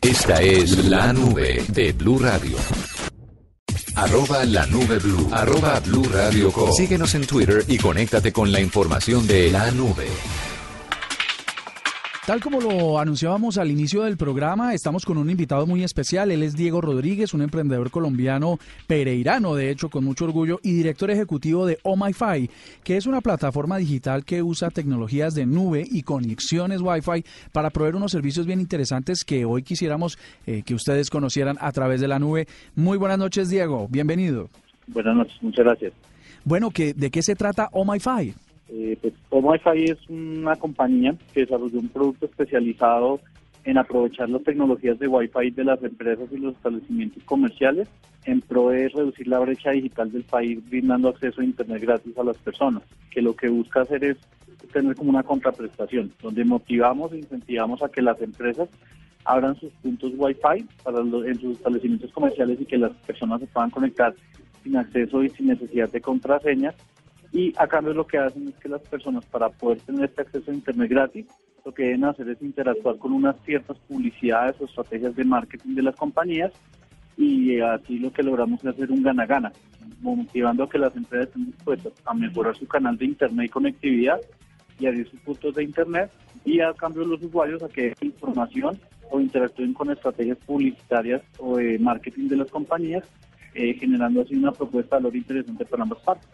Esta 0.00 0.40
es 0.40 0.86
la 0.86 1.12
nube 1.12 1.60
de 1.66 1.92
Blue 1.92 2.20
Radio. 2.20 2.56
Arroba 3.96 4.44
la 4.44 4.64
nube 4.66 5.00
blue. 5.00 5.28
Arroba 5.32 5.80
blue 5.80 6.04
radio 6.04 6.52
Síguenos 6.70 7.12
en 7.16 7.26
Twitter 7.26 7.64
y 7.66 7.78
conéctate 7.78 8.32
con 8.32 8.52
la 8.52 8.60
información 8.60 9.26
de 9.26 9.50
la 9.50 9.72
nube. 9.72 10.06
Tal 12.26 12.40
como 12.40 12.60
lo 12.60 12.98
anunciábamos 12.98 13.56
al 13.56 13.70
inicio 13.70 14.02
del 14.02 14.16
programa, 14.16 14.74
estamos 14.74 15.04
con 15.04 15.16
un 15.16 15.30
invitado 15.30 15.64
muy 15.64 15.84
especial. 15.84 16.32
Él 16.32 16.42
es 16.42 16.56
Diego 16.56 16.80
Rodríguez, 16.80 17.32
un 17.34 17.42
emprendedor 17.42 17.92
colombiano 17.92 18.58
pereirano, 18.88 19.54
de 19.54 19.70
hecho, 19.70 19.90
con 19.90 20.04
mucho 20.04 20.24
orgullo, 20.24 20.58
y 20.64 20.72
director 20.72 21.08
ejecutivo 21.12 21.66
de 21.66 21.78
OMIFI, 21.84 22.50
que 22.82 22.96
es 22.96 23.06
una 23.06 23.20
plataforma 23.20 23.76
digital 23.76 24.24
que 24.24 24.42
usa 24.42 24.70
tecnologías 24.70 25.36
de 25.36 25.46
nube 25.46 25.84
y 25.88 26.02
conexiones 26.02 26.80
Wi-Fi 26.80 27.24
para 27.52 27.70
proveer 27.70 27.94
unos 27.94 28.10
servicios 28.10 28.44
bien 28.44 28.58
interesantes 28.58 29.22
que 29.22 29.44
hoy 29.44 29.62
quisiéramos 29.62 30.18
eh, 30.48 30.64
que 30.66 30.74
ustedes 30.74 31.10
conocieran 31.10 31.56
a 31.60 31.70
través 31.70 32.00
de 32.00 32.08
la 32.08 32.18
nube. 32.18 32.48
Muy 32.74 32.98
buenas 32.98 33.18
noches, 33.18 33.50
Diego. 33.50 33.86
Bienvenido. 33.88 34.48
Buenas 34.88 35.14
noches, 35.14 35.40
muchas 35.42 35.64
gracias. 35.64 35.92
Bueno, 36.44 36.70
¿de 36.74 37.10
qué 37.12 37.22
se 37.22 37.36
trata 37.36 37.68
OMIFI? 37.70 38.34
Eh, 38.68 38.98
pues 39.00 39.14
OMIFI 39.30 39.84
es 39.84 39.98
una 40.08 40.56
compañía 40.56 41.14
que 41.32 41.40
desarrolló 41.40 41.78
un 41.78 41.88
producto 41.88 42.26
especializado 42.26 43.20
en 43.64 43.78
aprovechar 43.78 44.28
las 44.30 44.42
tecnologías 44.44 44.98
de 44.98 45.08
Wi-Fi 45.08 45.50
de 45.50 45.64
las 45.64 45.82
empresas 45.82 46.28
y 46.32 46.38
los 46.38 46.54
establecimientos 46.54 47.22
comerciales 47.24 47.88
en 48.24 48.40
pro 48.40 48.70
de 48.70 48.88
reducir 48.88 49.26
la 49.28 49.40
brecha 49.40 49.70
digital 49.70 50.10
del 50.10 50.22
país 50.22 50.58
brindando 50.68 51.08
acceso 51.08 51.40
a 51.40 51.44
Internet 51.44 51.82
gratis 51.82 52.16
a 52.18 52.24
las 52.24 52.38
personas, 52.38 52.82
que 53.10 53.22
lo 53.22 53.34
que 53.34 53.48
busca 53.48 53.82
hacer 53.82 54.04
es 54.04 54.16
tener 54.72 54.94
como 54.94 55.10
una 55.10 55.22
contraprestación, 55.22 56.12
donde 56.22 56.44
motivamos 56.44 57.12
e 57.12 57.18
incentivamos 57.18 57.82
a 57.82 57.88
que 57.88 58.02
las 58.02 58.20
empresas 58.20 58.68
abran 59.24 59.56
sus 59.56 59.72
puntos 59.74 60.12
Wi-Fi 60.16 60.64
para 60.84 61.00
en 61.00 61.40
sus 61.40 61.56
establecimientos 61.56 62.12
comerciales 62.12 62.60
y 62.60 62.66
que 62.66 62.78
las 62.78 62.92
personas 62.98 63.40
se 63.40 63.46
puedan 63.48 63.70
conectar 63.70 64.14
sin 64.62 64.76
acceso 64.76 65.22
y 65.22 65.30
sin 65.30 65.48
necesidad 65.48 65.90
de 65.90 66.00
contraseñas 66.00 66.74
y 67.32 67.52
a 67.56 67.66
cambio 67.66 67.92
lo 67.92 68.06
que 68.06 68.18
hacen 68.18 68.48
es 68.48 68.54
que 68.56 68.68
las 68.68 68.82
personas 68.82 69.24
para 69.26 69.48
poder 69.48 69.80
tener 69.80 70.04
este 70.04 70.22
acceso 70.22 70.50
a 70.50 70.54
Internet 70.54 70.90
gratis, 70.90 71.26
lo 71.64 71.72
que 71.74 71.84
deben 71.84 72.04
hacer 72.04 72.28
es 72.28 72.40
interactuar 72.42 72.96
con 72.98 73.12
unas 73.12 73.36
ciertas 73.44 73.76
publicidades 73.88 74.54
o 74.60 74.66
estrategias 74.66 75.16
de 75.16 75.24
marketing 75.24 75.74
de 75.74 75.82
las 75.82 75.96
compañías 75.96 76.52
y 77.16 77.60
así 77.60 77.98
lo 77.98 78.12
que 78.12 78.22
logramos 78.22 78.60
es 78.60 78.66
hacer 78.66 78.90
un 78.90 79.02
gana-gana, 79.02 79.52
motivando 80.00 80.64
a 80.64 80.68
que 80.68 80.78
las 80.78 80.94
empresas 80.94 81.28
estén 81.28 81.46
dispuestas 81.46 81.92
a 82.04 82.14
mejorar 82.14 82.56
su 82.56 82.66
canal 82.66 82.96
de 82.96 83.06
Internet 83.06 83.46
y 83.46 83.48
conectividad 83.48 84.20
y 84.78 84.86
abrir 84.86 85.08
sus 85.08 85.20
puntos 85.20 85.54
de 85.54 85.64
Internet 85.64 86.10
y 86.44 86.60
a 86.60 86.72
cambio 86.74 87.04
los 87.04 87.22
usuarios 87.22 87.62
a 87.62 87.68
que 87.68 87.82
den 87.82 87.94
información 88.02 88.78
o 89.10 89.20
interactúen 89.20 89.72
con 89.72 89.90
estrategias 89.90 90.38
publicitarias 90.38 91.22
o 91.38 91.56
de 91.56 91.78
marketing 91.78 92.28
de 92.28 92.36
las 92.36 92.50
compañías, 92.50 93.04
eh, 93.54 93.74
generando 93.74 94.22
así 94.22 94.34
una 94.34 94.52
propuesta 94.52 94.96
de 94.96 95.02
valor 95.02 95.16
interesante 95.16 95.64
para 95.64 95.82
ambas 95.84 96.02
partes. 96.02 96.28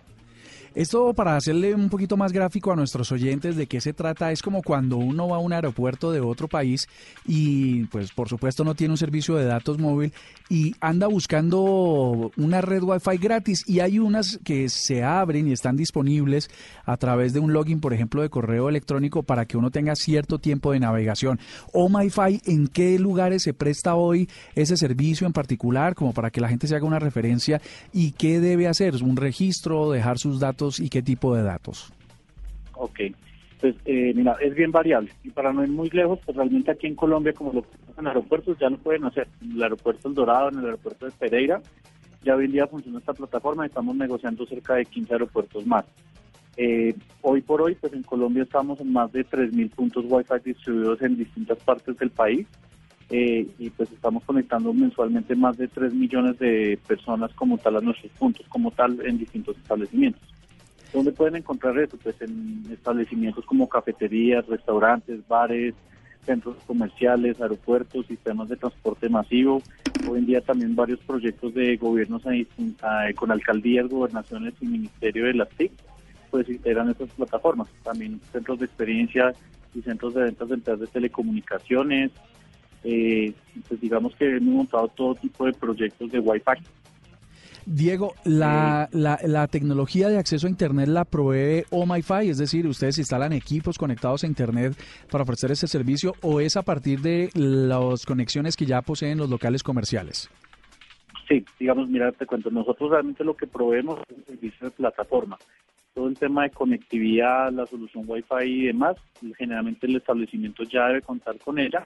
Esto 0.75 1.13
para 1.13 1.37
hacerle 1.37 1.75
un 1.75 1.91
poquito 1.91 2.17
más 2.17 2.33
gráfico 2.33 2.73
a 2.73 2.77
nuestros 2.77 3.13
oyentes 3.13 3.57
de 3.57 3.67
qué 3.67 3.81
se 3.81 3.93
trata, 3.93 4.33
es 4.33 4.41
como 4.41 4.63
cuando 4.63 4.97
uno 4.97 5.29
va 5.29 5.37
a 5.37 5.41
un 5.41 5.53
aeropuerto 5.53 6.13
de 6.13 6.21
otro 6.21 6.49
país 6.49 6.89
y 7.27 7.85
pues 7.87 8.13
por 8.13 8.29
supuesto 8.31 8.65
no 8.65 8.75
tiene 8.75 8.93
un 8.93 8.99
servicio 8.99 9.37
de 9.37 9.45
datos 9.45 9.79
móvil 9.79 10.15
y 10.49 10.75
anda 10.81 11.09
buscando 11.09 12.31
una 12.39 12.63
red 12.63 12.83
wifi 12.83 13.19
gratis 13.19 13.65
y 13.67 13.81
hay 13.81 13.99
unas 13.99 14.39
que 14.45 14.71
se 14.71 15.03
abren 15.05 15.47
y 15.47 15.53
están 15.53 15.77
disponibles 15.77 16.49
a 16.87 16.97
través 16.97 17.35
de 17.35 17.41
un 17.41 17.53
login, 17.53 17.81
por 17.81 17.93
ejemplo, 17.93 18.23
de 18.23 18.31
correo 18.31 18.71
electrónico 18.71 19.23
para 19.23 19.45
que 19.45 19.59
uno 19.59 19.71
tenga 19.71 19.95
cierto 19.95 20.39
tiempo 20.39 20.73
de 20.73 20.81
navegación. 20.81 21.39
O 21.73 21.91
MyFi, 21.91 22.41
¿en 22.47 22.69
qué 22.69 22.99
lugares 22.99 23.43
se 23.43 23.53
presta 23.53 23.95
hoy 23.95 24.29
ese 24.55 24.77
servicio 24.77 25.27
en 25.27 25.35
particular 25.35 25.95
como 25.95 26.15
para 26.15 26.31
que 26.31 26.41
la 26.41 26.49
gente 26.49 26.67
se 26.67 26.77
haga 26.77 26.87
una 26.87 26.99
referencia 26.99 27.61
y 27.93 28.13
qué 28.13 28.41
debe 28.41 28.69
hacer? 28.69 28.95
¿Un 29.03 29.17
registro, 29.17 29.91
dejar 29.91 30.19
sus 30.19 30.41
datos 30.41 30.62
y 30.81 30.89
qué 30.89 31.03
tipo 31.03 31.35
de 31.35 31.43
datos? 31.43 31.93
Ok, 32.75 33.01
pues 33.61 33.77
eh, 33.85 34.13
mira, 34.15 34.37
es 34.41 34.55
bien 34.55 34.73
variable. 34.73 35.11
Y 35.23 35.31
para 35.31 35.53
no 35.53 35.63
ir 35.63 35.71
muy 35.71 35.89
lejos, 35.91 36.19
pues 36.25 36.37
realmente 36.37 36.71
aquí 36.71 36.87
en 36.87 36.97
Colombia, 36.97 37.33
como 37.33 37.53
lo 37.53 37.65
en 37.99 38.07
aeropuertos, 38.07 38.59
ya 38.59 38.71
lo 38.71 38.79
pueden 38.79 39.05
hacer. 39.05 39.29
En 39.41 39.53
el 39.53 39.63
aeropuerto 39.63 40.09
El 40.09 40.15
Dorado, 40.15 40.49
en 40.49 40.59
el 40.59 40.65
aeropuerto 40.65 41.07
de 41.07 41.13
Pereira, 41.13 41.61
ya 42.25 42.37
hoy 42.37 42.47
en 42.47 42.53
día 42.53 42.67
funciona 42.67 42.99
esta 42.99 43.13
plataforma 43.13 43.65
y 43.65 43.69
estamos 43.69 43.95
negociando 43.97 44.47
cerca 44.47 44.75
de 44.75 44.87
15 44.87 45.13
aeropuertos 45.13 45.67
más. 45.67 45.85
Eh, 46.57 46.95
hoy 47.23 47.41
por 47.41 47.63
hoy, 47.63 47.75
pues 47.75 47.93
en 47.93 48.03
Colombia 48.03 48.43
estamos 48.43 48.81
en 48.81 48.93
más 48.93 49.11
de 49.13 49.25
3.000 49.25 49.71
puntos 49.71 50.05
Wi-Fi 50.07 50.35
distribuidos 50.45 51.01
en 51.03 51.17
distintas 51.17 51.59
partes 51.59 51.97
del 51.97 52.11
país 52.11 52.47
eh, 53.11 53.47
y 53.59 53.71
pues 53.71 53.91
estamos 53.93 54.23
conectando 54.25 54.73
mensualmente 54.73 55.35
más 55.35 55.57
de 55.57 55.69
3 55.69 55.95
millones 55.95 56.39
de 56.39 56.79
personas 56.87 57.33
como 57.35 57.59
tal 57.59 57.77
a 57.77 57.81
nuestros 57.81 58.13
puntos, 58.13 58.47
como 58.49 58.71
tal 58.71 58.99
en 59.07 59.19
distintos 59.19 59.57
establecimientos. 59.57 60.23
¿Dónde 60.93 61.13
pueden 61.13 61.37
encontrar 61.37 61.79
eso? 61.79 61.97
Pues 62.03 62.21
en 62.21 62.65
establecimientos 62.71 63.45
como 63.47 63.69
cafeterías, 63.69 64.47
restaurantes, 64.47 65.27
bares, 65.27 65.75
centros 66.27 66.57
comerciales, 66.67 67.41
aeropuertos, 67.41 68.07
sistemas 68.07 68.49
de 68.49 68.57
transporte 68.57 69.09
masivo. 69.09 69.63
Hoy 70.09 70.19
en 70.19 70.27
día 70.27 70.41
también 70.41 70.77
varios 70.77 71.01
proyectos 71.01 71.55
de 71.55 71.77
gobiernos 71.77 72.23
con 73.17 73.31
alcaldías, 73.31 73.89
gobernaciones 73.89 74.55
y 74.61 74.67
ministerio 74.67 75.25
de 75.27 75.35
las 75.35 75.49
TIC 75.51 75.73
pues 76.33 76.49
integran 76.49 76.89
estas 76.89 77.11
plataformas. 77.11 77.69
También 77.85 78.19
centros 78.33 78.59
de 78.59 78.65
experiencia 78.65 79.35
y 79.75 79.83
centros 79.83 80.15
de 80.15 80.23
ventas 80.23 80.49
de 80.49 80.55
empresas 80.55 80.81
de 80.81 80.87
telecomunicaciones. 80.87 82.11
Eh, 82.85 83.35
pues 83.69 83.81
digamos 83.81 84.17
que 84.17 84.37
hemos 84.37 84.55
montado 84.55 84.89
todo 84.89 85.15
tipo 85.15 85.45
de 85.45 85.53
proyectos 85.53 86.11
de 86.11 86.19
Wi-Fi. 86.19 86.65
Diego, 87.67 88.15
la, 88.25 88.89
la, 88.93 89.19
la, 89.25 89.47
tecnología 89.47 90.09
de 90.09 90.19
acceso 90.19 90.47
a 90.47 90.51
Internet 90.51 90.89
la 90.89 91.05
provee 91.05 91.65
OMIFI, 91.71 92.31
es 92.31 92.39
decir, 92.39 92.67
ustedes 92.67 92.99
instalan 92.99 93.33
equipos 93.33 93.79
conectados 93.79 94.25
a 94.25 94.27
Internet 94.27 94.75
para 95.11 95.23
ofrecer 95.23 95.51
ese 95.53 95.67
servicio 95.67 96.15
o 96.23 96.41
es 96.41 96.57
a 96.57 96.63
partir 96.63 97.01
de 97.01 97.31
las 97.35 98.05
conexiones 98.07 98.57
que 98.57 98.67
ya 98.67 98.83
poseen 98.83 99.19
los 99.19 99.31
locales 99.31 99.63
comerciales? 99.63 100.31
Sí, 101.29 101.45
digamos, 101.59 101.89
mira, 101.89 102.13
te 102.13 102.27
cuento, 102.27 102.51
nosotros 102.51 102.91
realmente 102.91 103.25
lo 103.25 103.37
que 103.37 103.47
proveemos 103.47 104.01
es 104.09 104.17
un 104.17 104.25
servicio 104.25 104.67
de 104.67 104.71
plataforma 104.73 105.39
todo 105.95 106.09
el 106.09 106.19
tema 106.19 106.45
de 106.45 106.51
conectividad, 106.51 107.53
la 107.53 107.67
solución 107.67 108.05
Wi-Fi 108.07 108.45
y 108.45 108.67
demás, 108.67 108.97
generalmente 109.37 109.87
el 109.87 109.97
establecimiento 109.97 110.63
ya 110.65 110.87
debe 110.87 111.03
contar 111.03 111.39
con 111.39 111.59
ella 111.59 111.85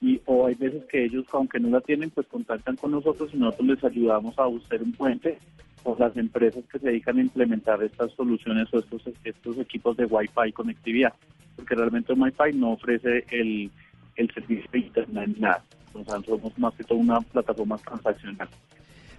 y 0.00 0.20
o 0.26 0.46
hay 0.46 0.54
veces 0.54 0.84
que 0.84 1.04
ellos, 1.04 1.24
aunque 1.32 1.60
no 1.60 1.70
la 1.70 1.80
tienen, 1.80 2.10
pues 2.10 2.26
contactan 2.26 2.76
con 2.76 2.90
nosotros 2.90 3.30
y 3.32 3.38
nosotros 3.38 3.68
les 3.68 3.84
ayudamos 3.84 4.38
a 4.38 4.46
buscar 4.46 4.82
un 4.82 4.92
puente 4.92 5.38
o 5.84 5.96
las 5.98 6.16
empresas 6.16 6.64
que 6.70 6.78
se 6.78 6.88
dedican 6.88 7.18
a 7.18 7.22
implementar 7.22 7.82
estas 7.82 8.12
soluciones 8.12 8.68
o 8.72 8.78
estos, 8.78 9.02
estos 9.22 9.58
equipos 9.58 9.96
de 9.96 10.06
Wi-Fi 10.06 10.52
conectividad, 10.52 11.12
porque 11.56 11.74
realmente 11.74 12.12
el 12.12 12.20
Wi-Fi 12.20 12.56
no 12.56 12.72
ofrece 12.72 13.24
el, 13.30 13.70
el 14.16 14.30
servicio 14.32 14.68
de 14.72 14.78
Internet 14.78 15.36
nada. 15.38 15.62
Entonces, 15.94 16.26
somos 16.26 16.58
más 16.58 16.74
que 16.74 16.84
todo 16.84 16.98
una 16.98 17.20
plataforma 17.20 17.78
transaccional. 17.78 18.48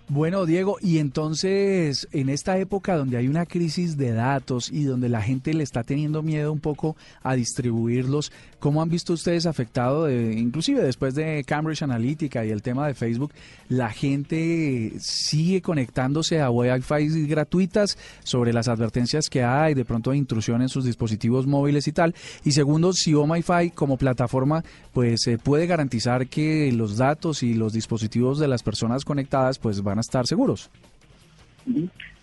Bueno, 0.07 0.45
Diego, 0.45 0.77
y 0.81 0.99
entonces 0.99 2.07
en 2.11 2.29
esta 2.29 2.59
época 2.59 2.95
donde 2.95 3.17
hay 3.17 3.27
una 3.27 3.47
crisis 3.47 3.97
de 3.97 4.11
datos 4.11 4.71
y 4.71 4.83
donde 4.83 5.09
la 5.09 5.23
gente 5.23 5.51
le 5.51 5.63
está 5.63 5.83
teniendo 5.83 6.21
miedo 6.21 6.53
un 6.53 6.59
poco 6.59 6.95
a 7.23 7.33
distribuirlos, 7.33 8.31
¿cómo 8.59 8.83
han 8.83 8.89
visto 8.89 9.13
ustedes 9.13 9.47
afectado, 9.47 10.07
inclusive 10.11 10.83
después 10.83 11.15
de 11.15 11.43
Cambridge 11.43 11.81
Analytica 11.81 12.45
y 12.45 12.51
el 12.51 12.61
tema 12.61 12.85
de 12.85 12.93
Facebook, 12.93 13.33
la 13.67 13.89
gente 13.89 14.93
sigue 14.99 15.63
conectándose 15.63 16.39
a 16.39 16.51
Wi-Fi 16.51 17.25
gratuitas 17.25 17.97
sobre 18.23 18.53
las 18.53 18.67
advertencias 18.67 19.27
que 19.27 19.43
hay, 19.43 19.73
de 19.73 19.85
pronto 19.85 20.11
de 20.11 20.17
intrusión 20.17 20.61
en 20.61 20.69
sus 20.69 20.85
dispositivos 20.85 21.47
móviles 21.47 21.87
y 21.87 21.93
tal? 21.93 22.13
Y 22.43 22.51
segundo, 22.51 22.93
si 22.93 23.15
OMiFi 23.15 23.71
como 23.73 23.97
plataforma 23.97 24.63
pues 24.93 25.25
eh, 25.27 25.37
puede 25.37 25.67
garantizar 25.67 26.27
que 26.27 26.71
los 26.71 26.95
datos 26.95 27.43
y 27.43 27.53
los 27.53 27.73
dispositivos 27.73 28.39
de 28.39 28.47
las 28.47 28.63
personas 28.63 29.03
conectadas 29.03 29.57
pues 29.57 29.81
van 29.81 29.94
a 29.97 30.01
estar 30.01 30.27
seguros. 30.27 30.69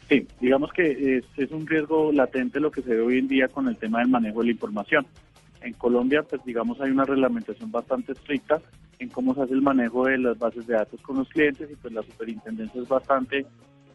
Sí, 0.09 0.26
digamos 0.41 0.73
que 0.73 1.23
es, 1.37 1.50
un 1.50 1.67
riesgo 1.67 2.12
latente 2.12 2.61
lo 2.61 2.71
que 2.71 2.83
se 2.83 2.91
ve 2.91 3.00
hoy 3.00 3.19
en 3.19 3.29
día 3.29 3.49
con 3.49 3.69
el 3.69 3.76
tema 3.76 4.00
del 4.00 4.09
manejo 4.09 4.41
de 4.41 4.47
la 4.47 4.52
información. 4.52 5.07
En 5.61 5.73
Colombia, 5.75 6.23
pues 6.23 6.45
digamos, 6.45 6.81
hay 6.81 6.91
una 6.91 7.05
reglamentación 7.05 7.71
bastante 7.71 8.12
estricta 8.12 8.61
en 8.99 9.09
cómo 9.09 9.35
se 9.35 9.43
hace 9.43 9.55
el 9.55 9.62
manejo 9.62 10.07
de 10.07 10.19
las 10.19 10.38
bases 10.38 10.67
de 10.67 10.75
datos 10.75 11.00
con 11.02 11.19
los 11.19 11.29
clientes 11.29 11.71
y 11.71 11.76
pues 11.76 11.93
la 11.93 12.02
superintendencia 12.02 12.83
es 12.83 12.88
bastante 12.88 13.47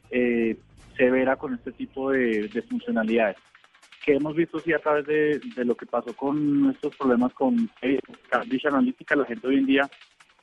eh, 0.10 0.58
severa 0.96 1.36
con 1.36 1.54
este 1.54 1.72
tipo 1.72 2.12
de, 2.12 2.50
funcionalidades. 2.70 3.38
Que 4.06 4.16
hemos 4.16 4.36
visto 4.36 4.60
sí 4.60 4.74
a 4.74 4.80
través 4.80 5.06
de, 5.06 5.66
lo 5.66 5.76
que 5.76 5.86
pasó 5.86 6.14
con 6.16 6.72
estos 6.72 6.96
problemas 6.96 7.34
con 7.34 7.70
Cambridge 8.30 8.66
Analytica, 8.66 9.16
la 9.16 9.26
gente 9.26 9.48
hoy 9.48 9.58
en 9.58 9.66
día 9.66 9.90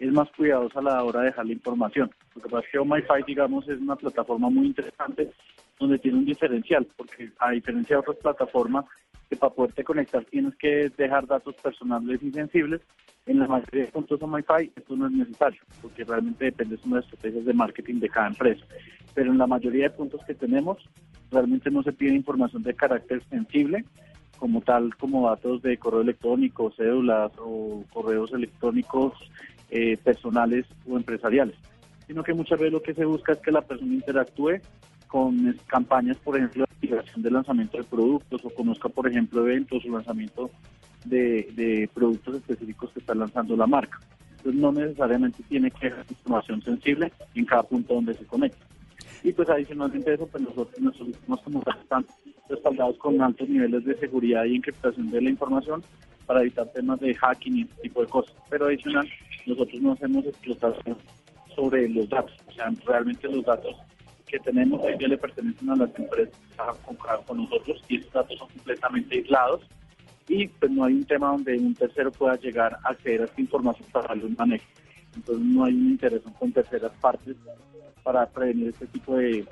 es 0.05 0.13
más 0.13 0.31
cuidadosa 0.37 0.81
a 0.81 0.83
la 0.83 1.03
hora 1.03 1.21
de 1.21 1.27
dejar 1.27 1.47
la 1.47 1.53
información. 1.53 2.11
Lo 2.35 2.43
que 2.43 2.49
pasa 2.49 2.67
es 2.67 2.73
que 2.73 2.79
OMIFI, 2.79 3.23
digamos, 3.27 3.67
es 3.69 3.81
una 3.81 3.97
plataforma 3.97 4.51
muy 4.51 4.67
interesante 4.67 5.31
donde 5.81 5.99
tiene 5.99 6.19
un 6.19 6.27
diferencial, 6.27 6.87
porque 6.97 7.31
a 7.39 7.51
diferencia 7.53 7.97
de 7.97 8.01
otras 8.01 8.19
plataformas 8.19 8.85
que 9.31 9.37
para 9.37 9.55
poderte 9.55 9.83
conectar 9.83 10.23
tienes 10.27 10.55
que 10.57 10.91
dejar 10.97 11.27
datos 11.27 11.55
personales 11.57 12.23
y 12.23 12.31
sensibles, 12.31 12.83
en 13.27 13.39
la 13.39 13.49
mayoría 13.49 13.87
de 13.87 13.93
puntos 13.93 14.23
OMIFI 14.23 14.73
esto 14.77 14.95
no 14.95 15.07
es 15.07 15.13
necesario, 15.13 15.63
porque 15.81 16.05
realmente 16.05 16.45
depende 16.45 16.77
de 16.77 16.91
las 16.91 17.05
estrategias 17.05 17.45
de 17.47 17.55
marketing 17.55 18.01
de 18.01 18.11
cada 18.11 18.29
empresa. 18.29 18.65
Pero 19.15 19.33
en 19.33 19.39
la 19.39 19.47
mayoría 19.47 19.85
de 19.85 19.97
puntos 19.97 20.21
que 20.27 20.35
tenemos, 20.35 20.87
realmente 21.31 21.71
no 21.71 21.83
se 21.83 21.93
pide 21.93 22.15
información 22.15 22.63
de 22.63 22.75
carácter 22.75 23.23
sensible, 23.31 23.87
como 24.39 24.61
tal, 24.61 24.95
como 24.97 25.31
datos 25.31 25.63
de 25.63 25.79
correo 25.79 26.03
electrónico, 26.03 26.71
cédulas 26.77 27.33
o 27.39 27.85
correos 27.91 28.33
electrónicos 28.33 29.15
eh, 29.71 29.97
personales 29.97 30.67
o 30.89 30.97
empresariales, 30.97 31.57
sino 32.07 32.23
que 32.23 32.35
muchas 32.35 32.59
veces 32.59 32.73
lo 32.73 32.83
que 32.83 32.95
se 32.95 33.05
busca 33.05 33.33
es 33.33 33.39
que 33.39 33.51
la 33.51 33.63
persona 33.63 33.95
interactúe 33.95 34.61
con 35.09 35.57
campañas, 35.67 36.17
por 36.19 36.37
ejemplo, 36.37 36.65
de 36.65 36.75
activación 36.75 37.23
de 37.23 37.31
lanzamiento 37.31 37.79
de 37.79 37.85
productos 37.85 38.45
o 38.45 38.51
conozca, 38.51 38.89
por 38.89 39.09
ejemplo, 39.09 39.47
eventos 39.47 39.85
o 39.85 39.89
lanzamiento 39.89 40.51
de, 41.05 41.89
productos 41.95 42.37
específicos 42.37 42.91
que 42.93 43.01
está 43.01 43.15
lanzando 43.15 43.57
la 43.57 43.67
marca. 43.67 44.01
Entonces 44.39 44.61
no 44.61 44.73
necesariamente 44.73 45.43
tiene 45.45 45.71
que 45.71 45.87
haber 45.87 46.05
información 46.11 46.63
sensible 46.63 47.13
en 47.35 47.45
cada 47.45 47.63
punto 47.63 47.95
donde 47.95 48.15
se 48.15 48.27
conecta. 48.27 48.67
Y 49.23 49.33
pues 49.33 49.49
adicionalmente 49.49 50.13
eso, 50.13 50.27
pues 50.27 50.43
nosotros, 50.43 50.75
sistemas 50.97 51.41
como 51.43 51.61
están 51.61 52.05
respaldados 52.49 52.99
con 52.99 53.21
altos 53.23 53.49
niveles 53.49 53.85
de 53.85 53.97
seguridad 53.99 54.45
y 54.45 54.57
encriptación 54.57 55.11
de 55.11 55.23
la 55.23 55.31
información 55.31 55.83
para 56.27 56.41
evitar 56.41 56.71
temas 56.73 57.01
de 57.01 57.15
hacking 57.15 57.57
y 57.57 57.63
ese 57.63 57.83
tipo 57.83 58.03
de 58.03 58.09
cosas. 58.09 58.35
Pero 58.51 58.67
adicional, 58.67 59.09
nosotros 59.47 59.81
no 59.81 59.93
hacemos 59.93 60.25
explotación 60.27 60.97
sobre 61.55 61.89
los 61.89 62.09
datos. 62.09 62.35
O 62.49 62.53
sea, 62.53 62.71
realmente 62.87 63.29
los 63.29 63.45
datos 63.45 63.77
que 64.27 64.39
tenemos 64.41 64.81
día 64.99 65.09
le 65.09 65.19
pertenecen 65.19 65.71
a 65.71 65.77
las 65.77 65.91
empresas 65.99 66.37
que 66.37 66.55
trabajan 66.57 67.25
con 67.27 67.37
nosotros 67.39 67.83
y 67.89 67.99
esos 67.99 68.13
datos 68.13 68.39
son 68.39 68.49
completamente 68.49 69.17
aislados 69.17 69.61
y 70.29 70.49
pues 70.49 70.71
no 70.73 70.85
hay 70.85 70.95
un 70.95 71.05
tema 71.05 71.29
donde 71.29 71.57
un 71.59 71.75
tercero 71.75 72.11
pueda 72.11 72.37
llegar 72.37 72.79
a 72.83 72.91
acceder 72.91 73.23
a 73.23 73.25
esta 73.25 73.41
información 73.41 73.87
para 73.93 74.09
darle 74.09 74.25
un 74.25 74.35
manejo. 74.39 74.65
Entonces 75.15 75.45
no 75.45 75.65
hay 75.65 75.75
un 75.75 75.91
interés 75.91 76.23
con 76.39 76.53
terceras 76.53 76.93
partes 77.01 77.37
para 78.03 78.27
prevenir 78.27 78.69
este 78.69 78.87
tipo 78.87 79.17
de, 79.17 79.47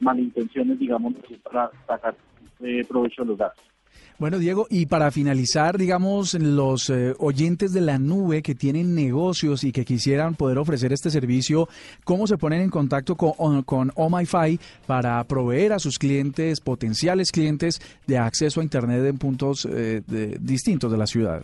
malintenciones, 0.00 0.78
digamos, 0.78 1.14
para 1.42 1.70
sacar 1.86 2.16
eh, 2.60 2.84
provecho 2.88 3.22
de 3.22 3.28
los 3.28 3.38
datos. 3.38 3.71
Bueno, 4.18 4.38
Diego, 4.38 4.66
y 4.70 4.86
para 4.86 5.10
finalizar, 5.10 5.76
digamos, 5.76 6.34
los 6.34 6.90
eh, 6.90 7.12
oyentes 7.18 7.72
de 7.72 7.80
la 7.80 7.98
nube 7.98 8.40
que 8.40 8.54
tienen 8.54 8.94
negocios 8.94 9.64
y 9.64 9.72
que 9.72 9.84
quisieran 9.84 10.36
poder 10.36 10.58
ofrecer 10.58 10.92
este 10.92 11.10
servicio, 11.10 11.68
¿cómo 12.04 12.28
se 12.28 12.38
ponen 12.38 12.60
en 12.60 12.70
contacto 12.70 13.16
con, 13.16 13.90
OMIFI 13.94 14.60
para 14.86 15.24
proveer 15.24 15.72
a 15.72 15.80
sus 15.80 15.98
clientes, 15.98 16.60
potenciales 16.60 17.32
clientes, 17.32 17.80
de 18.06 18.18
acceso 18.18 18.60
a 18.60 18.62
Internet 18.62 19.04
en 19.06 19.18
puntos 19.18 19.66
eh, 19.68 20.02
distintos 20.40 20.92
de 20.92 20.98
la 20.98 21.08
ciudad? 21.08 21.42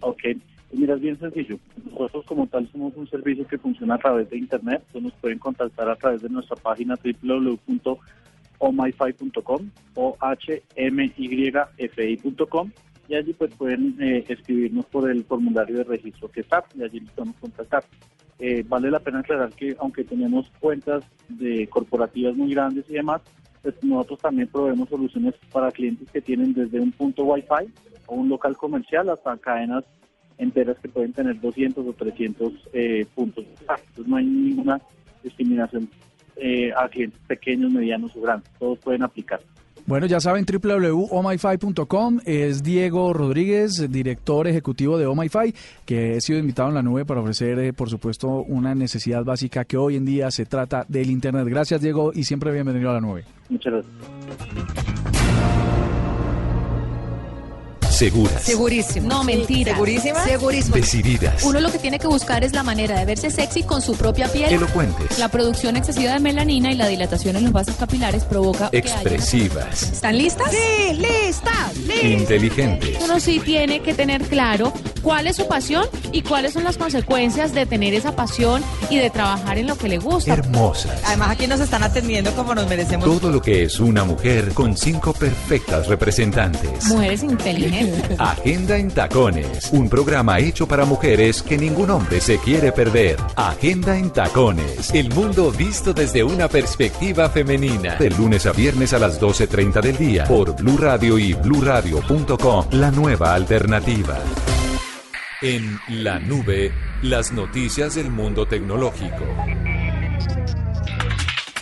Ok, 0.00 0.20
pues 0.68 0.80
mira, 0.80 0.94
es 0.94 1.00
bien 1.00 1.18
sencillo. 1.18 1.58
Nosotros 1.90 2.24
como 2.26 2.46
tal 2.46 2.70
somos 2.70 2.94
un 2.96 3.08
servicio 3.08 3.44
que 3.48 3.58
funciona 3.58 3.96
a 3.96 3.98
través 3.98 4.30
de 4.30 4.38
Internet. 4.38 4.82
nos 4.94 5.12
pueden 5.14 5.40
contactar 5.40 5.88
a 5.88 5.96
través 5.96 6.22
de 6.22 6.28
nuestra 6.28 6.54
página 6.54 6.96
www 7.02 7.98
omyfi.com 8.60 9.70
o 9.94 10.16
hmyfi.com 10.76 12.70
y 13.08 13.14
allí 13.16 13.32
pues 13.32 13.52
pueden 13.56 13.96
eh, 14.00 14.24
escribirnos 14.28 14.86
por 14.86 15.10
el 15.10 15.24
formulario 15.24 15.78
de 15.78 15.84
registro 15.84 16.30
que 16.30 16.42
está 16.42 16.64
y 16.76 16.84
allí 16.84 17.00
nos 17.00 17.10
podemos 17.10 17.36
contactar. 17.40 17.84
Eh, 18.38 18.64
vale 18.66 18.90
la 18.90 19.00
pena 19.00 19.18
aclarar 19.18 19.50
que 19.50 19.74
aunque 19.80 20.04
tenemos 20.04 20.50
cuentas 20.60 21.02
de 21.28 21.66
corporativas 21.66 22.36
muy 22.36 22.54
grandes 22.54 22.88
y 22.88 22.94
demás, 22.94 23.20
pues 23.62 23.74
nosotros 23.82 24.20
también 24.20 24.48
proveemos 24.48 24.88
soluciones 24.88 25.34
para 25.52 25.72
clientes 25.72 26.08
que 26.10 26.20
tienen 26.20 26.54
desde 26.54 26.80
un 26.80 26.92
punto 26.92 27.24
Wi-Fi 27.24 27.70
o 28.06 28.14
un 28.14 28.28
local 28.28 28.56
comercial 28.56 29.10
hasta 29.10 29.36
cadenas 29.38 29.84
enteras 30.38 30.78
que 30.78 30.88
pueden 30.88 31.12
tener 31.12 31.38
200 31.40 31.86
o 31.86 31.92
300 31.92 32.52
eh, 32.72 33.06
puntos. 33.14 33.44
Entonces 33.60 34.06
no 34.06 34.16
hay 34.16 34.24
ninguna 34.24 34.80
discriminación 35.22 35.88
eh, 36.40 36.72
a 36.76 36.88
clientes 36.88 37.20
pequeños, 37.26 37.70
medianos 37.70 38.16
o 38.16 38.20
grandes. 38.20 38.50
Todos 38.58 38.78
pueden 38.78 39.02
aplicar. 39.02 39.40
Bueno, 39.86 40.06
ya 40.06 40.20
saben, 40.20 40.44
www.omify.com 40.44 42.20
es 42.24 42.62
Diego 42.62 43.12
Rodríguez, 43.12 43.90
director 43.90 44.46
ejecutivo 44.46 44.98
de 44.98 45.06
OMIFI, 45.06 45.54
que 45.84 46.16
he 46.16 46.20
sido 46.20 46.38
invitado 46.38 46.68
en 46.68 46.76
la 46.76 46.82
nube 46.82 47.04
para 47.04 47.20
ofrecer, 47.20 47.58
eh, 47.58 47.72
por 47.72 47.90
supuesto, 47.90 48.28
una 48.28 48.74
necesidad 48.74 49.24
básica 49.24 49.64
que 49.64 49.76
hoy 49.76 49.96
en 49.96 50.04
día 50.04 50.30
se 50.30 50.46
trata 50.46 50.84
del 50.88 51.10
Internet. 51.10 51.46
Gracias, 51.48 51.80
Diego, 51.80 52.12
y 52.14 52.24
siempre 52.24 52.52
bienvenido 52.52 52.90
a 52.90 52.94
la 52.94 53.00
nube. 53.00 53.24
Muchas 53.48 53.72
gracias. 53.72 54.99
Seguras. 58.00 58.42
Segurísimo. 58.42 59.08
No, 59.10 59.22
mentira. 59.24 59.74
¿Segurísima? 59.74 60.24
Segurísimo. 60.24 60.74
Decididas. 60.76 61.42
Uno 61.44 61.60
lo 61.60 61.70
que 61.70 61.78
tiene 61.78 61.98
que 61.98 62.06
buscar 62.06 62.42
es 62.44 62.54
la 62.54 62.62
manera 62.62 62.98
de 62.98 63.04
verse 63.04 63.30
sexy 63.30 63.62
con 63.62 63.82
su 63.82 63.94
propia 63.94 64.26
piel. 64.32 64.50
Elocuentes. 64.54 65.18
La 65.18 65.28
producción 65.28 65.76
excesiva 65.76 66.14
de 66.14 66.20
melanina 66.20 66.72
y 66.72 66.76
la 66.76 66.88
dilatación 66.88 67.36
en 67.36 67.44
los 67.44 67.52
vasos 67.52 67.74
capilares 67.76 68.24
provoca 68.24 68.70
que 68.70 68.78
haya 68.78 68.86
una- 68.92 69.02
Expresivas. 69.02 69.82
¿Están 69.82 70.16
listas? 70.16 70.50
Sí, 70.50 70.94
lista, 70.94 71.70
lista. 71.86 72.06
Inteligentes. 72.06 72.96
Uno 73.04 73.20
sí 73.20 73.38
tiene 73.44 73.80
que 73.82 73.92
tener 73.92 74.22
claro 74.22 74.72
cuál 75.02 75.26
es 75.26 75.36
su 75.36 75.46
pasión 75.46 75.84
y 76.10 76.22
cuáles 76.22 76.54
son 76.54 76.64
las 76.64 76.78
consecuencias 76.78 77.52
de 77.52 77.66
tener 77.66 77.92
esa 77.92 78.16
pasión 78.16 78.62
y 78.88 78.96
de 78.96 79.10
trabajar 79.10 79.58
en 79.58 79.66
lo 79.66 79.76
que 79.76 79.88
le 79.88 79.98
gusta. 79.98 80.32
Hermosas. 80.32 80.98
Además 81.04 81.32
aquí 81.32 81.46
nos 81.46 81.60
están 81.60 81.82
atendiendo 81.82 82.32
como 82.34 82.54
nos 82.54 82.66
merecemos. 82.66 83.04
Todo 83.04 83.30
lo 83.30 83.42
que 83.42 83.64
es 83.64 83.78
una 83.78 84.04
mujer 84.04 84.54
con 84.54 84.74
cinco 84.74 85.12
perfectas 85.12 85.86
representantes. 85.86 86.86
Mujeres 86.86 87.22
inteligentes. 87.22 87.89
Agenda 88.18 88.76
en 88.76 88.90
Tacones, 88.90 89.70
un 89.72 89.88
programa 89.88 90.38
hecho 90.38 90.66
para 90.66 90.84
mujeres 90.84 91.42
que 91.42 91.56
ningún 91.56 91.90
hombre 91.90 92.20
se 92.20 92.38
quiere 92.38 92.72
perder. 92.72 93.16
Agenda 93.36 93.96
en 93.98 94.10
Tacones, 94.10 94.90
el 94.94 95.08
mundo 95.14 95.50
visto 95.50 95.92
desde 95.92 96.22
una 96.22 96.48
perspectiva 96.48 97.28
femenina. 97.28 97.96
De 97.96 98.10
lunes 98.10 98.46
a 98.46 98.52
viernes 98.52 98.92
a 98.92 98.98
las 98.98 99.20
12.30 99.20 99.80
del 99.82 99.96
día 99.96 100.24
por 100.24 100.56
Blue 100.56 100.78
Radio 100.78 101.18
y 101.18 101.34
bluradio.com, 101.34 102.66
la 102.72 102.90
nueva 102.90 103.34
alternativa. 103.34 104.18
En 105.42 105.78
la 105.88 106.18
nube, 106.18 106.72
las 107.02 107.32
noticias 107.32 107.94
del 107.94 108.10
mundo 108.10 108.46
tecnológico. 108.46 109.24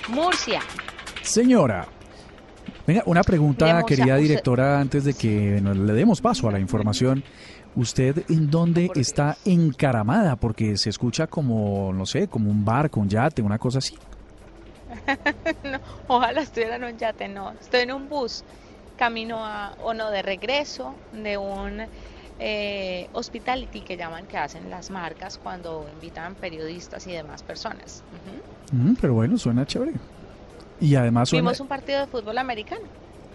Murcia. 0.08 0.60
Señora, 1.22 1.86
venga, 2.88 3.02
una 3.04 3.22
pregunta, 3.22 3.82
querida 3.86 4.16
directora, 4.16 4.80
antes 4.80 5.04
de 5.04 5.12
que 5.12 5.60
nos 5.60 5.76
le 5.76 5.92
demos 5.92 6.22
paso 6.22 6.48
a 6.48 6.52
la 6.52 6.58
información. 6.58 7.22
¿Usted 7.76 8.24
en 8.30 8.50
dónde 8.50 8.90
está 8.96 9.36
encaramada? 9.44 10.36
Porque 10.36 10.76
se 10.78 10.88
escucha 10.88 11.26
como, 11.26 11.92
no 11.92 12.06
sé, 12.06 12.26
como 12.28 12.50
un 12.50 12.64
barco, 12.64 12.98
un 12.98 13.08
yate, 13.08 13.42
una 13.42 13.58
cosa 13.58 13.78
así. 13.78 13.94
No, 15.64 15.78
ojalá 16.08 16.40
estuviera 16.40 16.76
en 16.76 16.84
un 16.84 16.96
yate, 16.96 17.28
no. 17.28 17.52
Estoy 17.60 17.82
en 17.82 17.92
un 17.92 18.08
bus, 18.08 18.42
camino 18.96 19.44
a, 19.44 19.74
o 19.82 19.92
no, 19.92 20.10
de 20.10 20.22
regreso 20.22 20.94
de 21.12 21.36
un 21.36 21.82
eh, 22.40 23.06
hospitality 23.12 23.80
que 23.80 23.98
llaman, 23.98 24.26
que 24.26 24.38
hacen 24.38 24.70
las 24.70 24.90
marcas 24.90 25.38
cuando 25.38 25.86
invitan 25.92 26.34
periodistas 26.36 27.06
y 27.06 27.12
demás 27.12 27.42
personas. 27.42 28.02
Ujú. 28.72 28.78
Mm, 28.90 28.96
pero 28.98 29.12
bueno, 29.12 29.36
suena 29.36 29.66
chévere. 29.66 29.92
Y 30.80 30.94
además 30.94 31.28
suena... 31.28 31.42
Vimos 31.42 31.60
un 31.60 31.68
partido 31.68 32.00
de 32.00 32.06
fútbol 32.06 32.38
americano. 32.38 32.82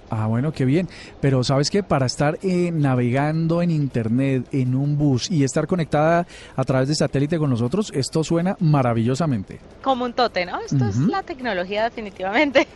Ah, 0.09 0.27
bueno, 0.27 0.51
qué 0.51 0.65
bien. 0.65 0.87
Pero 1.21 1.43
sabes 1.43 1.69
que 1.69 1.81
para 1.81 2.05
estar 2.05 2.37
eh, 2.43 2.71
navegando 2.71 3.61
en 3.61 3.71
internet, 3.71 4.45
en 4.51 4.75
un 4.75 4.97
bus 4.97 5.31
y 5.31 5.43
estar 5.43 5.65
conectada 5.65 6.27
a 6.55 6.63
través 6.63 6.87
de 6.87 6.95
satélite 6.95 7.39
con 7.39 7.49
nosotros, 7.49 7.91
esto 7.95 8.23
suena 8.23 8.55
maravillosamente. 8.59 9.59
Como 9.81 10.05
un 10.05 10.13
tote, 10.13 10.45
¿no? 10.45 10.59
Esto 10.59 10.85
es 10.85 10.97
la 10.97 11.23
tecnología 11.23 11.85
definitivamente. 11.85 12.67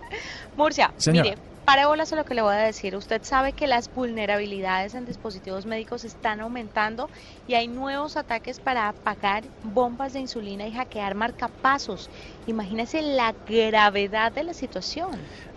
Murcia, 0.56 0.92
Señora. 0.96 1.30
mire, 1.30 1.49
pare 1.64 1.86
bolas 1.86 2.12
a 2.12 2.16
lo 2.16 2.24
que 2.24 2.34
le 2.34 2.42
voy 2.42 2.54
a 2.54 2.58
decir. 2.58 2.96
Usted 2.96 3.22
sabe 3.22 3.52
que 3.52 3.66
las 3.66 3.92
vulnerabilidades 3.94 4.94
en 4.94 5.06
dispositivos 5.06 5.66
médicos 5.66 6.04
están 6.04 6.40
aumentando 6.40 7.08
y 7.46 7.54
hay 7.54 7.68
nuevos 7.68 8.16
ataques 8.16 8.60
para 8.60 8.88
apagar 8.88 9.44
bombas 9.62 10.12
de 10.12 10.20
insulina 10.20 10.66
y 10.66 10.72
hackear 10.72 11.14
marcapasos. 11.14 12.10
Imagínese 12.46 13.02
la 13.02 13.34
gravedad 13.48 14.32
de 14.32 14.44
la 14.44 14.54
situación. 14.54 15.10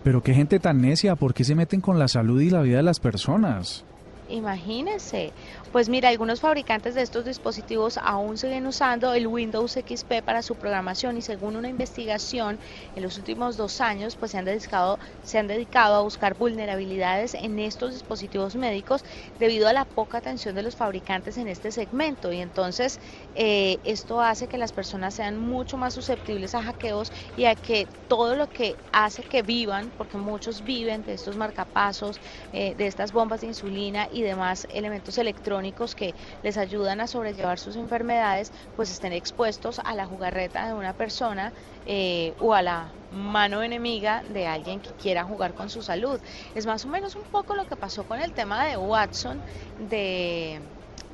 Pero 0.03 0.21
qué 0.21 0.33
gente 0.33 0.59
tan 0.59 0.81
necia, 0.81 1.15
¿por 1.15 1.33
qué 1.33 1.43
se 1.43 1.55
meten 1.55 1.81
con 1.81 1.99
la 1.99 2.07
salud 2.07 2.41
y 2.41 2.49
la 2.49 2.61
vida 2.61 2.77
de 2.77 2.83
las 2.83 2.99
personas? 2.99 3.83
Imagínese. 4.29 5.31
Pues 5.73 5.89
mira, 5.89 6.09
algunos 6.09 6.39
fabricantes 6.39 6.93
de 6.93 7.01
estos 7.01 7.25
dispositivos 7.25 7.97
aún 7.97 8.37
siguen 8.37 8.67
usando 8.67 9.11
el 9.15 9.25
Windows 9.25 9.71
XP 9.75 10.21
para 10.21 10.43
su 10.43 10.55
programación 10.55 11.17
y 11.17 11.23
según 11.23 11.55
una 11.55 11.67
investigación 11.67 12.59
en 12.93 13.01
los 13.01 13.17
últimos 13.17 13.57
dos 13.57 13.81
años, 13.81 14.15
pues 14.15 14.29
se 14.31 14.37
han 14.37 14.45
dedicado, 14.45 14.99
se 15.23 15.39
han 15.39 15.47
dedicado 15.47 15.95
a 15.95 16.01
buscar 16.03 16.35
vulnerabilidades 16.35 17.33
en 17.33 17.57
estos 17.57 17.91
dispositivos 17.93 18.55
médicos 18.55 19.01
debido 19.39 19.67
a 19.67 19.73
la 19.73 19.85
poca 19.85 20.19
atención 20.19 20.53
de 20.53 20.61
los 20.61 20.75
fabricantes 20.75 21.37
en 21.37 21.47
este 21.47 21.71
segmento. 21.71 22.31
Y 22.31 22.39
entonces 22.39 22.99
eh, 23.33 23.79
esto 23.83 24.21
hace 24.21 24.47
que 24.47 24.59
las 24.59 24.73
personas 24.73 25.15
sean 25.15 25.37
mucho 25.37 25.77
más 25.77 25.95
susceptibles 25.95 26.53
a 26.53 26.61
hackeos 26.61 27.09
y 27.35 27.45
a 27.45 27.55
que 27.55 27.87
todo 28.07 28.35
lo 28.35 28.47
que 28.47 28.77
hace 28.91 29.23
que 29.23 29.41
vivan, 29.41 29.91
porque 29.97 30.17
muchos 30.17 30.61
viven 30.61 31.01
de 31.01 31.13
estos 31.13 31.35
marcapasos, 31.35 32.19
eh, 32.51 32.75
de 32.75 32.85
estas 32.85 33.11
bombas 33.11 33.41
de 33.41 33.47
insulina 33.47 34.05
y 34.11 34.21
demás 34.21 34.67
elementos 34.69 35.17
electrónicos 35.17 35.62
que 35.71 36.15
les 36.41 36.57
ayudan 36.57 36.99
a 36.99 37.07
sobrellevar 37.07 37.59
sus 37.59 37.75
enfermedades, 37.75 38.51
pues 38.75 38.89
estén 38.91 39.13
expuestos 39.13 39.79
a 39.83 39.95
la 39.95 40.05
jugarreta 40.05 40.67
de 40.67 40.73
una 40.73 40.93
persona 40.93 41.53
eh, 41.85 42.33
o 42.39 42.53
a 42.53 42.61
la 42.61 42.97
mano 43.09 43.63
enemiga 43.63 44.23
de 44.23 44.47
alguien 44.47 44.81
que 44.81 44.93
quiera 44.93 45.23
jugar 45.23 45.53
con 45.53 45.69
su 45.69 45.81
salud. 45.81 46.19
Es 46.53 46.65
más 46.65 46.83
o 46.85 46.89
menos 46.89 47.15
un 47.15 47.23
poco 47.31 47.55
lo 47.55 47.65
que 47.65 47.77
pasó 47.77 48.03
con 48.03 48.19
el 48.19 48.33
tema 48.33 48.65
de 48.65 48.77
Watson 48.77 49.43
de 49.77 50.72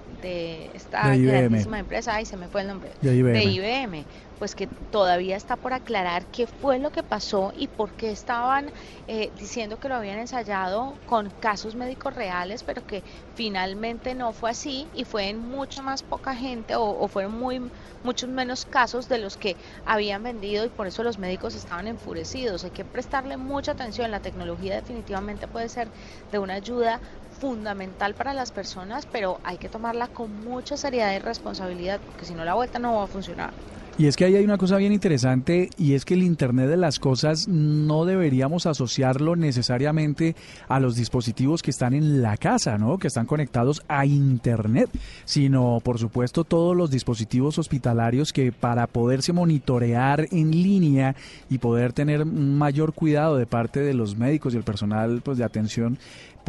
de 0.09 0.71
esta 0.73 1.17
De 1.17 1.17
grandísima 1.19 1.79
empresa, 1.79 2.15
ay 2.15 2.25
se 2.25 2.37
me 2.37 2.49
fue 2.49 2.61
el 2.61 2.67
nombre, 2.67 2.93
De 3.01 3.15
IBM. 3.15 3.33
de 3.33 3.43
IBM, 3.45 4.07
pues 4.37 4.55
que 4.55 4.67
todavía 4.89 5.35
está 5.37 5.57
por 5.57 5.73
aclarar 5.73 6.27
qué 6.31 6.47
fue 6.47 6.79
lo 6.79 6.91
que 6.91 7.03
pasó 7.03 7.51
y 7.53 7.67
por 7.67 7.93
qué 7.95 8.11
estaban 8.11 8.71
eh, 9.07 9.31
diciendo 9.33 9.77
que 9.77 9.87
lo 9.89 9.95
habían 9.95 10.19
ensayado 10.19 11.01
con 11.05 11.29
casos 11.39 11.75
médicos 11.75 12.13
reales, 12.15 12.63
pero 12.63 12.81
que 12.81 13.03
finalmente 13.33 14.15
no 14.15 14.33
fue 14.33 14.49
así 14.51 14.89
y 14.93 15.05
fue 15.05 15.29
en 15.29 15.37
mucha 15.39 15.81
más 15.81 16.03
poca 16.03 16.35
gente 16.35 16.75
o, 16.75 16.83
o 16.83 17.07
fueron 17.07 17.33
muy 17.33 17.69
muchos 18.01 18.29
menos 18.29 18.65
casos 18.65 19.07
de 19.07 19.17
los 19.19 19.37
que 19.37 19.57
habían 19.85 20.23
vendido 20.23 20.65
y 20.65 20.69
por 20.69 20.87
eso 20.87 21.03
los 21.03 21.17
médicos 21.17 21.55
estaban 21.55 21.87
enfurecidos. 21.87 22.63
Hay 22.63 22.71
que 22.71 22.85
prestarle 22.85 23.37
mucha 23.37 23.71
atención. 23.73 24.11
La 24.11 24.19
tecnología 24.21 24.75
definitivamente 24.75 25.47
puede 25.47 25.69
ser 25.69 25.91
de 26.31 26.39
una 26.39 26.55
ayuda 26.55 27.01
fundamental 27.39 28.13
para 28.13 28.33
las 28.33 28.51
personas, 28.51 29.05
pero 29.05 29.39
hay 29.43 29.57
que 29.57 29.69
tomarla 29.69 30.07
con 30.07 30.43
mucha 30.43 30.77
seriedad 30.77 31.13
y 31.15 31.19
responsabilidad, 31.19 31.99
porque 32.05 32.25
si 32.25 32.33
no 32.33 32.45
la 32.45 32.53
vuelta 32.53 32.79
no 32.79 32.95
va 32.95 33.03
a 33.03 33.07
funcionar. 33.07 33.51
Y 33.99 34.07
es 34.07 34.15
que 34.15 34.23
ahí 34.23 34.37
hay 34.37 34.45
una 34.45 34.57
cosa 34.57 34.77
bien 34.77 34.93
interesante 34.93 35.69
y 35.77 35.93
es 35.93 36.05
que 36.05 36.13
el 36.13 36.23
Internet 36.23 36.69
de 36.69 36.77
las 36.77 36.99
Cosas 36.99 37.49
no 37.49 38.05
deberíamos 38.05 38.65
asociarlo 38.65 39.35
necesariamente 39.35 40.37
a 40.69 40.79
los 40.79 40.95
dispositivos 40.95 41.61
que 41.61 41.71
están 41.71 41.93
en 41.93 42.21
la 42.21 42.37
casa, 42.37 42.77
¿no? 42.77 42.97
Que 42.97 43.07
están 43.07 43.25
conectados 43.25 43.83
a 43.89 44.05
Internet, 44.05 44.89
sino 45.25 45.81
por 45.83 45.99
supuesto 45.99 46.45
todos 46.45 46.77
los 46.77 46.91
dispositivos 46.91 47.57
hospitalarios 47.57 48.31
que 48.31 48.53
para 48.53 48.87
poderse 48.87 49.33
monitorear 49.33 50.27
en 50.31 50.51
línea 50.51 51.17
y 51.49 51.57
poder 51.57 51.91
tener 51.91 52.23
mayor 52.23 52.93
cuidado 52.93 53.35
de 53.35 53.47
parte 53.47 53.81
de 53.81 53.93
los 53.93 54.15
médicos 54.15 54.53
y 54.53 54.57
el 54.57 54.63
personal 54.63 55.19
pues 55.25 55.37
de 55.37 55.43
atención 55.43 55.99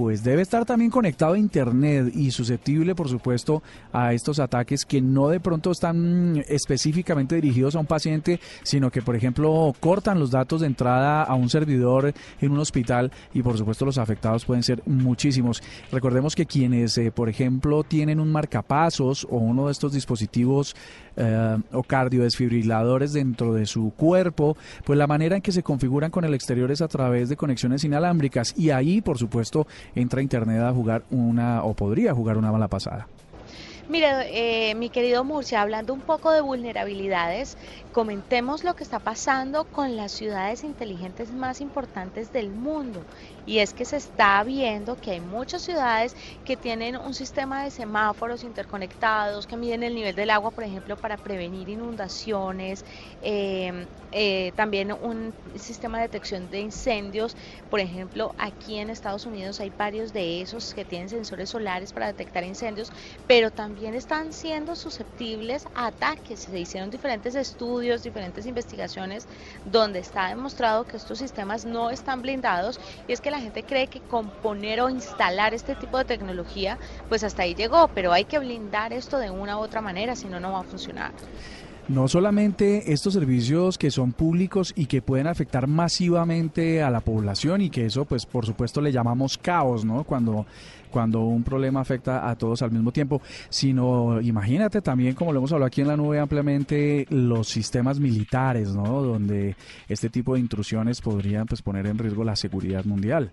pues 0.01 0.25
debe 0.25 0.41
estar 0.41 0.65
también 0.65 0.91
conectado 0.91 1.35
a 1.35 1.39
Internet 1.39 2.11
y 2.15 2.31
susceptible, 2.31 2.95
por 2.95 3.11
supuesto, 3.11 3.63
a 3.93 4.15
estos 4.15 4.39
ataques 4.39 4.87
que 4.87 5.03
no 5.03 5.29
de 5.29 5.41
pronto 5.41 5.71
están 5.71 6.37
mm, 6.37 6.45
específicamente 6.49 7.35
dirigidos 7.35 7.77
a 7.77 7.81
un 7.81 7.87
paciente, 7.87 8.41
sino 8.63 8.91
que, 8.91 9.03
por 9.03 9.15
ejemplo, 9.15 9.75
cortan 9.79 10.19
los 10.19 10.31
datos 10.31 10.63
de 10.63 10.69
entrada 10.69 11.23
a 11.23 11.35
un 11.35 11.51
servidor 11.51 12.15
en 12.41 12.51
un 12.51 12.61
hospital 12.61 13.13
y, 13.35 13.43
por 13.43 13.59
supuesto, 13.59 13.85
los 13.85 13.99
afectados 13.99 14.47
pueden 14.47 14.63
ser 14.63 14.83
muchísimos. 14.87 15.63
Recordemos 15.93 16.35
que 16.35 16.47
quienes, 16.47 16.97
eh, 16.97 17.13
por 17.13 17.29
ejemplo, 17.29 17.85
tienen 17.85 18.21
un 18.21 18.33
marcapasos 18.33 19.27
o 19.29 19.37
uno 19.37 19.67
de 19.67 19.73
estos 19.73 19.93
dispositivos 19.93 20.75
eh, 21.17 21.59
o 21.73 21.83
cardiodesfibriladores 21.83 23.13
dentro 23.13 23.53
de 23.53 23.67
su 23.67 23.93
cuerpo, 23.95 24.57
pues 24.87 24.99
la 24.99 25.07
manera 25.07 25.37
en 25.37 25.43
que 25.43 25.53
se 25.53 25.63
configuran 25.63 26.11
con 26.11 26.25
el 26.25 26.33
exterior 26.33 26.71
es 26.71 26.81
a 26.81 26.89
través 26.89 27.29
de 27.29 27.37
conexiones 27.37 27.85
inalámbricas 27.85 28.55
y 28.57 28.71
ahí, 28.71 29.03
por 29.03 29.19
supuesto, 29.19 29.67
entra 29.95 30.23
Internet 30.23 30.63
a 30.63 30.73
jugar 30.73 31.03
una 31.11 31.65
o 31.65 31.75
podría 31.75 32.15
jugar 32.15 32.37
una 32.37 32.53
mala 32.53 32.69
pasada. 32.69 33.09
Mire, 33.89 34.71
eh, 34.71 34.77
mi 34.77 34.89
querido 34.89 35.25
Murcia, 35.25 35.61
hablando 35.61 35.93
un 35.93 36.01
poco 36.01 36.31
de 36.31 36.41
vulnerabilidades, 36.41 37.59
comentemos 37.91 38.65
lo 38.65 38.75
que 38.75 38.85
está 38.85 39.01
pasando 39.01 39.65
con 39.67 39.97
las 39.97 40.13
ciudades 40.13 40.65
inteligentes 40.65 41.33
más 41.33 41.61
importantes 41.61 42.31
del 42.33 42.51
mundo. 42.53 43.07
y 43.45 43.59
es 43.59 43.75
que 43.75 43.85
se 43.85 43.97
está 43.97 44.43
viendo 44.45 44.97
que 44.99 45.13
hay 45.13 45.21
muchas 45.21 45.63
ciudades 45.63 46.15
que 46.45 46.57
tienen 46.57 46.97
un 46.97 47.15
sistema 47.15 47.65
de 47.65 47.71
semáforos 47.71 48.43
interconectados, 48.45 49.47
que 49.47 49.57
miden 49.57 49.83
el 49.83 49.95
nivel 49.95 50.15
del 50.15 50.31
agua, 50.31 50.51
por 50.53 50.65
ejemplo, 50.65 50.97
para 50.97 51.19
prevenir 51.19 51.69
inundaciones, 51.69 52.85
eh, 53.21 53.87
eh, 54.13 54.53
también 54.57 54.93
un 54.93 55.35
sistema 55.55 55.99
de 55.99 56.03
detección 56.05 56.49
de 56.51 56.61
incendios, 56.61 57.37
por 57.69 57.81
ejemplo, 57.81 58.35
aquí 58.39 58.77
en 58.79 58.91
Estados 58.91 59.25
Unidos 59.27 59.61
hay 59.61 59.71
varios 59.71 60.13
de 60.13 60.43
esos 60.43 60.75
que 60.75 60.85
tienen 60.85 61.09
sensores 61.09 61.51
solares 61.51 61.93
para 61.93 62.07
detectar 62.09 62.45
incendios, 62.45 62.91
pero 63.27 63.51
también 63.51 63.95
están 63.95 64.33
siendo 64.33 64.75
susceptibles 64.77 65.67
a 65.75 65.87
ataques. 65.89 66.41
Se 66.41 66.59
hicieron 66.59 66.91
diferentes 66.91 67.35
estudios, 67.35 67.80
diferentes 67.81 68.47
investigaciones 68.47 69.27
donde 69.65 69.99
está 69.99 70.29
demostrado 70.29 70.85
que 70.85 70.97
estos 70.97 71.19
sistemas 71.19 71.65
no 71.65 71.91
están 71.91 72.23
blindados 72.23 72.79
y 73.09 73.13
es 73.13 73.21
que 73.21 73.31
la 73.31 73.41
gente 73.41 73.63
cree 73.63 73.87
que 73.87 74.01
con 74.01 74.31
poner 74.31 74.81
o 74.81 74.91
instalar 74.91 75.55
este 75.55 75.75
tipo 75.75 75.99
de 75.99 76.05
tecnología, 76.05 76.79
pues 77.09 77.25
hasta 77.25 77.43
ahí 77.43 77.55
llegó, 77.55 77.89
pero 77.95 78.13
hay 78.13 78.25
que 78.25 78.39
blindar 78.39 78.93
esto 78.93 79.19
de 79.19 79.31
una 79.31 79.59
u 79.59 79.61
otra 79.61 79.81
manera, 79.81 80.15
si 80.15 80.29
no, 80.29 80.41
no 80.41 80.53
va 80.53 80.61
a 80.61 80.65
funcionar. 80.65 81.13
No 81.89 82.07
solamente 82.07 82.93
estos 82.93 83.15
servicios 83.15 83.77
que 83.77 83.91
son 83.91 84.13
públicos 84.13 84.73
y 84.77 84.87
que 84.87 85.03
pueden 85.03 85.27
afectar 85.27 85.67
masivamente 85.67 86.85
a 86.85 86.91
la 86.91 87.01
población 87.01 87.63
y 87.63 87.71
que 87.71 87.87
eso 87.87 88.05
pues 88.05 88.27
por 88.27 88.47
supuesto 88.47 88.81
le 88.81 88.93
llamamos 88.93 89.37
caos, 89.37 89.85
¿no? 89.85 90.05
Cuando 90.05 90.47
cuando 90.91 91.21
un 91.21 91.43
problema 91.43 91.81
afecta 91.81 92.29
a 92.29 92.37
todos 92.37 92.63
al 92.63 92.71
mismo 92.71 92.93
tiempo, 92.93 93.23
sino 93.49 94.21
imagínate 94.21 94.83
también, 94.83 95.15
como 95.15 95.33
lo 95.33 95.39
hemos 95.39 95.53
hablado 95.53 95.67
aquí 95.67 95.81
en 95.81 95.89
la 95.89 95.97
nube 95.97 96.19
ampliamente, 96.19 97.07
los 97.11 97.49
sistemas 97.49 97.99
militares, 97.99 98.75
¿no? 98.75 99.03
Donde 99.03 99.57
este 99.89 100.11
tipo 100.11 100.35
de 100.35 100.41
intrusiones 100.41 101.01
podrían 101.01 101.47
pues 101.47 101.63
poner 101.63 101.87
en 101.87 101.99
riesgo 101.99 102.25
la 102.25 102.37
seguridad 102.37 102.85
mundial. 102.85 103.33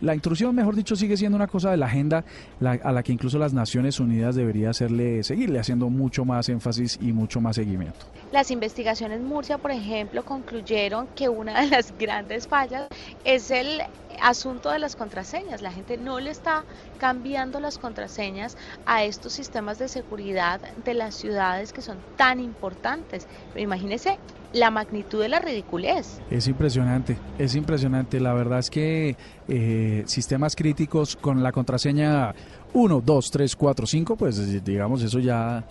La 0.00 0.14
intrusión, 0.14 0.54
mejor 0.54 0.76
dicho, 0.76 0.94
sigue 0.94 1.16
siendo 1.16 1.36
una 1.36 1.46
cosa 1.46 1.70
de 1.70 1.78
la 1.78 1.86
agenda 1.86 2.22
a 2.60 2.92
la 2.92 3.02
que 3.02 3.12
incluso 3.12 3.38
las 3.38 3.54
Naciones 3.54 3.98
Unidas 3.98 4.34
debería 4.34 4.68
hacerle, 4.68 5.22
seguirle 5.22 5.58
haciendo 5.58 5.88
mucho 5.88 6.26
más 6.26 6.50
énfasis 6.50 6.98
y 7.00 7.12
mucho 7.12 7.40
más 7.40 7.56
seguimiento. 7.56 8.04
Las 8.30 8.50
investigaciones 8.50 9.22
Murcia, 9.22 9.56
por 9.56 9.70
ejemplo, 9.70 10.22
concluyeron 10.22 11.06
que 11.14 11.30
una 11.30 11.62
de 11.62 11.68
las 11.68 11.96
grandes 11.98 12.46
fallas 12.46 12.88
es 13.24 13.50
el 13.50 13.80
asunto 14.22 14.70
de 14.70 14.78
las 14.78 14.96
contraseñas. 14.96 15.62
La 15.62 15.72
gente 15.72 15.96
no 15.96 16.20
le 16.20 16.30
está 16.30 16.64
cambiando 16.98 17.60
las 17.60 17.78
contraseñas 17.78 18.56
a 18.86 19.04
estos 19.04 19.32
sistemas 19.32 19.78
de 19.78 19.88
seguridad 19.88 20.60
de 20.84 20.94
las 20.94 21.14
ciudades 21.14 21.72
que 21.72 21.82
son 21.82 21.98
tan 22.16 22.40
importantes. 22.40 23.26
Imagínese 23.56 24.18
la 24.52 24.70
magnitud 24.70 25.20
de 25.20 25.28
la 25.28 25.38
ridiculez. 25.38 26.20
Es 26.30 26.48
impresionante, 26.48 27.18
es 27.38 27.54
impresionante. 27.54 28.20
La 28.20 28.32
verdad 28.32 28.58
es 28.58 28.70
que 28.70 29.16
eh, 29.48 30.02
sistemas 30.06 30.56
críticos 30.56 31.16
con 31.16 31.42
la 31.42 31.52
contraseña 31.52 32.34
1, 32.72 33.02
2, 33.04 33.30
3, 33.30 33.56
4, 33.56 33.86
5, 33.86 34.16
pues 34.16 34.64
digamos 34.64 35.02
eso 35.02 35.18
ya 35.18 35.64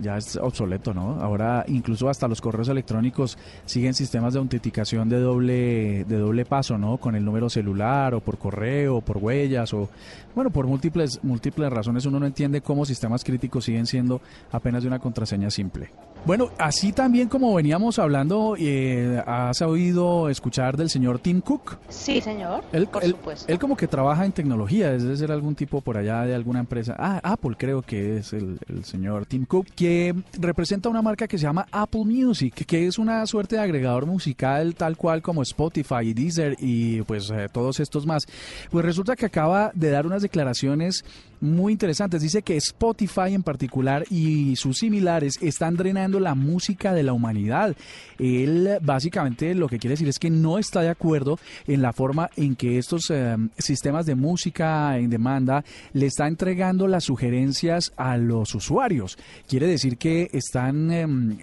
ya 0.00 0.16
es 0.16 0.36
obsoleto, 0.36 0.94
¿no? 0.94 1.20
Ahora 1.20 1.64
incluso 1.68 2.08
hasta 2.08 2.28
los 2.28 2.40
correos 2.40 2.68
electrónicos 2.68 3.38
siguen 3.64 3.94
sistemas 3.94 4.34
de 4.34 4.40
autenticación 4.40 5.08
de 5.08 5.20
doble 5.20 6.04
de 6.04 6.18
doble 6.18 6.44
paso, 6.44 6.78
¿no? 6.78 6.98
Con 6.98 7.14
el 7.14 7.24
número 7.24 7.50
celular 7.50 8.14
o 8.14 8.20
por 8.20 8.38
correo, 8.38 8.96
o 8.96 9.00
por 9.00 9.18
huellas 9.18 9.72
o 9.74 9.88
bueno, 10.34 10.50
por 10.50 10.66
múltiples 10.66 11.22
múltiples 11.22 11.70
razones 11.70 12.06
uno 12.06 12.20
no 12.20 12.26
entiende 12.26 12.60
cómo 12.60 12.84
sistemas 12.84 13.24
críticos 13.24 13.64
siguen 13.64 13.86
siendo 13.86 14.20
apenas 14.52 14.82
de 14.82 14.88
una 14.88 14.98
contraseña 14.98 15.50
simple. 15.50 15.90
Bueno, 16.24 16.50
así 16.58 16.92
también 16.92 17.28
como 17.28 17.54
veníamos 17.54 17.98
hablando, 17.98 18.54
eh, 18.58 19.22
¿has 19.26 19.62
oído 19.62 20.28
escuchar 20.28 20.76
del 20.76 20.90
señor 20.90 21.18
Tim 21.20 21.40
Cook? 21.40 21.78
Sí, 21.88 22.20
señor. 22.20 22.64
Él, 22.72 22.86
por 22.86 23.02
supuesto. 23.02 23.50
él 23.50 23.58
como 23.58 23.76
que 23.76 23.86
trabaja 23.88 24.26
en 24.26 24.32
tecnología, 24.32 24.90
debe 24.90 25.16
ser 25.16 25.32
algún 25.32 25.54
tipo 25.54 25.80
por 25.80 25.96
allá 25.96 26.22
de 26.22 26.34
alguna 26.34 26.60
empresa. 26.60 26.94
Ah, 26.98 27.20
Apple 27.22 27.56
creo 27.56 27.82
que 27.82 28.18
es 28.18 28.32
el, 28.32 28.58
el 28.68 28.84
señor 28.84 29.24
Tim 29.26 29.46
Cook, 29.46 29.68
que 29.74 30.14
representa 30.38 30.88
una 30.88 31.00
marca 31.00 31.26
que 31.26 31.38
se 31.38 31.44
llama 31.44 31.66
Apple 31.70 32.04
Music, 32.04 32.54
que 32.66 32.86
es 32.86 32.98
una 32.98 33.24
suerte 33.26 33.56
de 33.56 33.62
agregador 33.62 34.04
musical 34.04 34.74
tal 34.74 34.96
cual 34.96 35.22
como 35.22 35.42
Spotify 35.42 36.02
y 36.02 36.14
Deezer 36.14 36.56
y 36.58 37.02
pues 37.02 37.30
eh, 37.30 37.48
todos 37.50 37.80
estos 37.80 38.06
más. 38.06 38.24
Pues 38.70 38.84
resulta 38.84 39.16
que 39.16 39.26
acaba 39.26 39.70
de 39.74 39.90
dar 39.90 40.06
unas 40.06 40.22
declaraciones 40.22 41.04
muy 41.40 41.72
interesantes. 41.72 42.22
Dice 42.22 42.42
que 42.42 42.56
Spotify 42.56 43.34
en 43.34 43.42
particular 43.42 44.04
y 44.10 44.56
sus 44.56 44.78
similares 44.78 45.38
están 45.40 45.76
drenando 45.76 46.20
la 46.20 46.34
música 46.34 46.92
de 46.92 47.02
la 47.02 47.12
humanidad. 47.12 47.76
Él 48.18 48.78
básicamente 48.82 49.54
lo 49.54 49.68
que 49.68 49.78
quiere 49.78 49.92
decir 49.92 50.08
es 50.08 50.18
que 50.18 50.30
no 50.30 50.58
está 50.58 50.80
de 50.80 50.88
acuerdo 50.88 51.38
en 51.66 51.82
la 51.82 51.92
forma 51.92 52.30
en 52.36 52.56
que 52.56 52.78
estos 52.78 53.10
eh, 53.10 53.36
sistemas 53.58 54.06
de 54.06 54.14
música 54.14 54.96
en 54.98 55.10
demanda 55.10 55.64
le 55.92 56.06
está 56.06 56.26
entregando 56.26 56.86
las 56.88 57.04
sugerencias 57.04 57.92
a 57.96 58.16
los 58.16 58.54
usuarios. 58.54 59.18
Quiere 59.46 59.66
decir 59.66 59.98
que 59.98 60.28
están... 60.32 60.90
Em, 60.90 61.38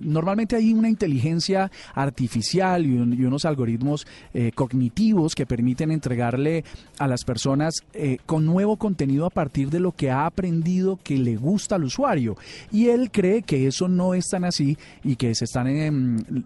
normalmente 0.00 0.56
hay 0.56 0.72
una 0.72 0.88
inteligencia 0.88 1.70
artificial 1.94 2.86
y, 2.86 2.96
unos 3.24 3.44
algoritmos 3.44 4.06
eh, 4.32 4.52
cognitivos 4.54 5.34
que 5.34 5.46
permiten 5.46 5.90
entregarle 5.90 6.64
a 6.98 7.06
las 7.06 7.24
personas 7.24 7.74
eh, 7.92 8.18
con 8.26 8.44
nuevo 8.44 8.76
contenido 8.76 9.26
partir 9.34 9.68
de 9.68 9.80
lo 9.80 9.92
que 9.92 10.10
ha 10.10 10.24
aprendido 10.24 10.98
que 11.02 11.18
le 11.18 11.36
gusta 11.36 11.74
al 11.74 11.84
usuario. 11.84 12.36
Y 12.72 12.88
él 12.88 13.10
cree 13.10 13.42
que 13.42 13.66
eso 13.66 13.88
no 13.88 14.14
es 14.14 14.28
tan 14.28 14.44
así 14.44 14.78
y 15.02 15.16
que 15.16 15.34
se 15.34 15.44
están 15.44 15.64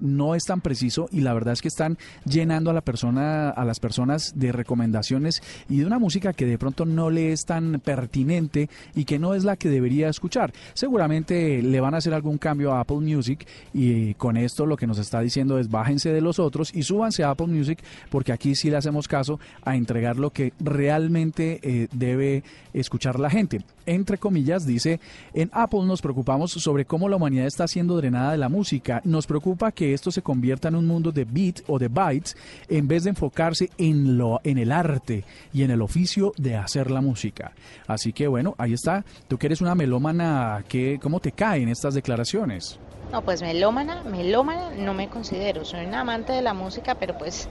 no 0.00 0.34
es 0.34 0.44
tan 0.44 0.60
preciso 0.60 1.08
y 1.12 1.20
la 1.20 1.34
verdad 1.34 1.52
es 1.52 1.62
que 1.62 1.68
están 1.68 1.98
llenando 2.24 2.70
a 2.70 2.74
la 2.74 2.80
persona 2.80 3.50
a 3.50 3.64
las 3.64 3.80
personas 3.80 4.32
de 4.36 4.52
recomendaciones 4.52 5.42
y 5.68 5.78
de 5.78 5.86
una 5.86 5.98
música 5.98 6.32
que 6.32 6.46
de 6.46 6.58
pronto 6.58 6.84
no 6.84 7.10
le 7.10 7.32
es 7.32 7.44
tan 7.44 7.80
pertinente 7.80 8.68
y 8.94 9.04
que 9.04 9.18
no 9.18 9.34
es 9.34 9.44
la 9.44 9.56
que 9.56 9.68
debería 9.68 10.08
escuchar. 10.08 10.52
Seguramente 10.74 11.62
le 11.62 11.80
van 11.80 11.94
a 11.94 11.98
hacer 11.98 12.14
algún 12.14 12.38
cambio 12.38 12.72
a 12.72 12.80
Apple 12.80 12.98
Music 12.98 13.46
y 13.74 14.14
con 14.14 14.36
esto 14.36 14.66
lo 14.66 14.76
que 14.76 14.86
nos 14.86 14.98
está 14.98 15.20
diciendo 15.20 15.58
es 15.58 15.68
bájense 15.68 16.12
de 16.12 16.20
los 16.20 16.38
otros 16.38 16.74
y 16.74 16.82
súbanse 16.82 17.24
a 17.24 17.30
Apple 17.30 17.48
Music 17.48 17.80
porque 18.10 18.32
aquí 18.32 18.54
sí 18.54 18.70
le 18.70 18.76
hacemos 18.76 19.08
caso 19.08 19.38
a 19.62 19.76
entregar 19.76 20.16
lo 20.16 20.30
que 20.30 20.52
realmente 20.60 21.60
eh, 21.62 21.88
debe 21.92 22.42
escuchar 22.80 23.18
la 23.18 23.30
gente. 23.30 23.62
Entre 23.86 24.18
comillas, 24.18 24.66
dice, 24.66 25.00
en 25.34 25.50
Apple 25.52 25.84
nos 25.84 26.02
preocupamos 26.02 26.52
sobre 26.52 26.84
cómo 26.84 27.08
la 27.08 27.16
humanidad 27.16 27.46
está 27.46 27.66
siendo 27.68 27.96
drenada 27.96 28.32
de 28.32 28.38
la 28.38 28.48
música. 28.48 29.00
Nos 29.04 29.26
preocupa 29.26 29.72
que 29.72 29.94
esto 29.94 30.10
se 30.10 30.22
convierta 30.22 30.68
en 30.68 30.74
un 30.74 30.86
mundo 30.86 31.12
de 31.12 31.24
beat 31.24 31.60
o 31.66 31.78
de 31.78 31.88
bytes 31.88 32.36
en 32.68 32.88
vez 32.88 33.04
de 33.04 33.10
enfocarse 33.10 33.70
en, 33.78 34.18
lo, 34.18 34.40
en 34.44 34.58
el 34.58 34.72
arte 34.72 35.24
y 35.52 35.62
en 35.62 35.70
el 35.70 35.82
oficio 35.82 36.32
de 36.36 36.56
hacer 36.56 36.90
la 36.90 37.00
música. 37.00 37.52
Así 37.86 38.12
que 38.12 38.28
bueno, 38.28 38.54
ahí 38.58 38.72
está. 38.72 39.04
Tú 39.28 39.38
que 39.38 39.46
eres 39.46 39.60
una 39.60 39.74
melómana, 39.74 40.64
¿qué, 40.68 40.98
¿cómo 41.02 41.20
te 41.20 41.32
caen 41.32 41.68
estas 41.68 41.94
declaraciones? 41.94 42.78
No, 43.12 43.22
pues 43.22 43.40
melómana, 43.40 44.02
melómana 44.04 44.70
no 44.76 44.92
me 44.92 45.08
considero. 45.08 45.64
Soy 45.64 45.86
una 45.86 46.00
amante 46.00 46.32
de 46.32 46.42
la 46.42 46.52
música, 46.52 46.94
pero 46.96 47.16
pues 47.16 47.48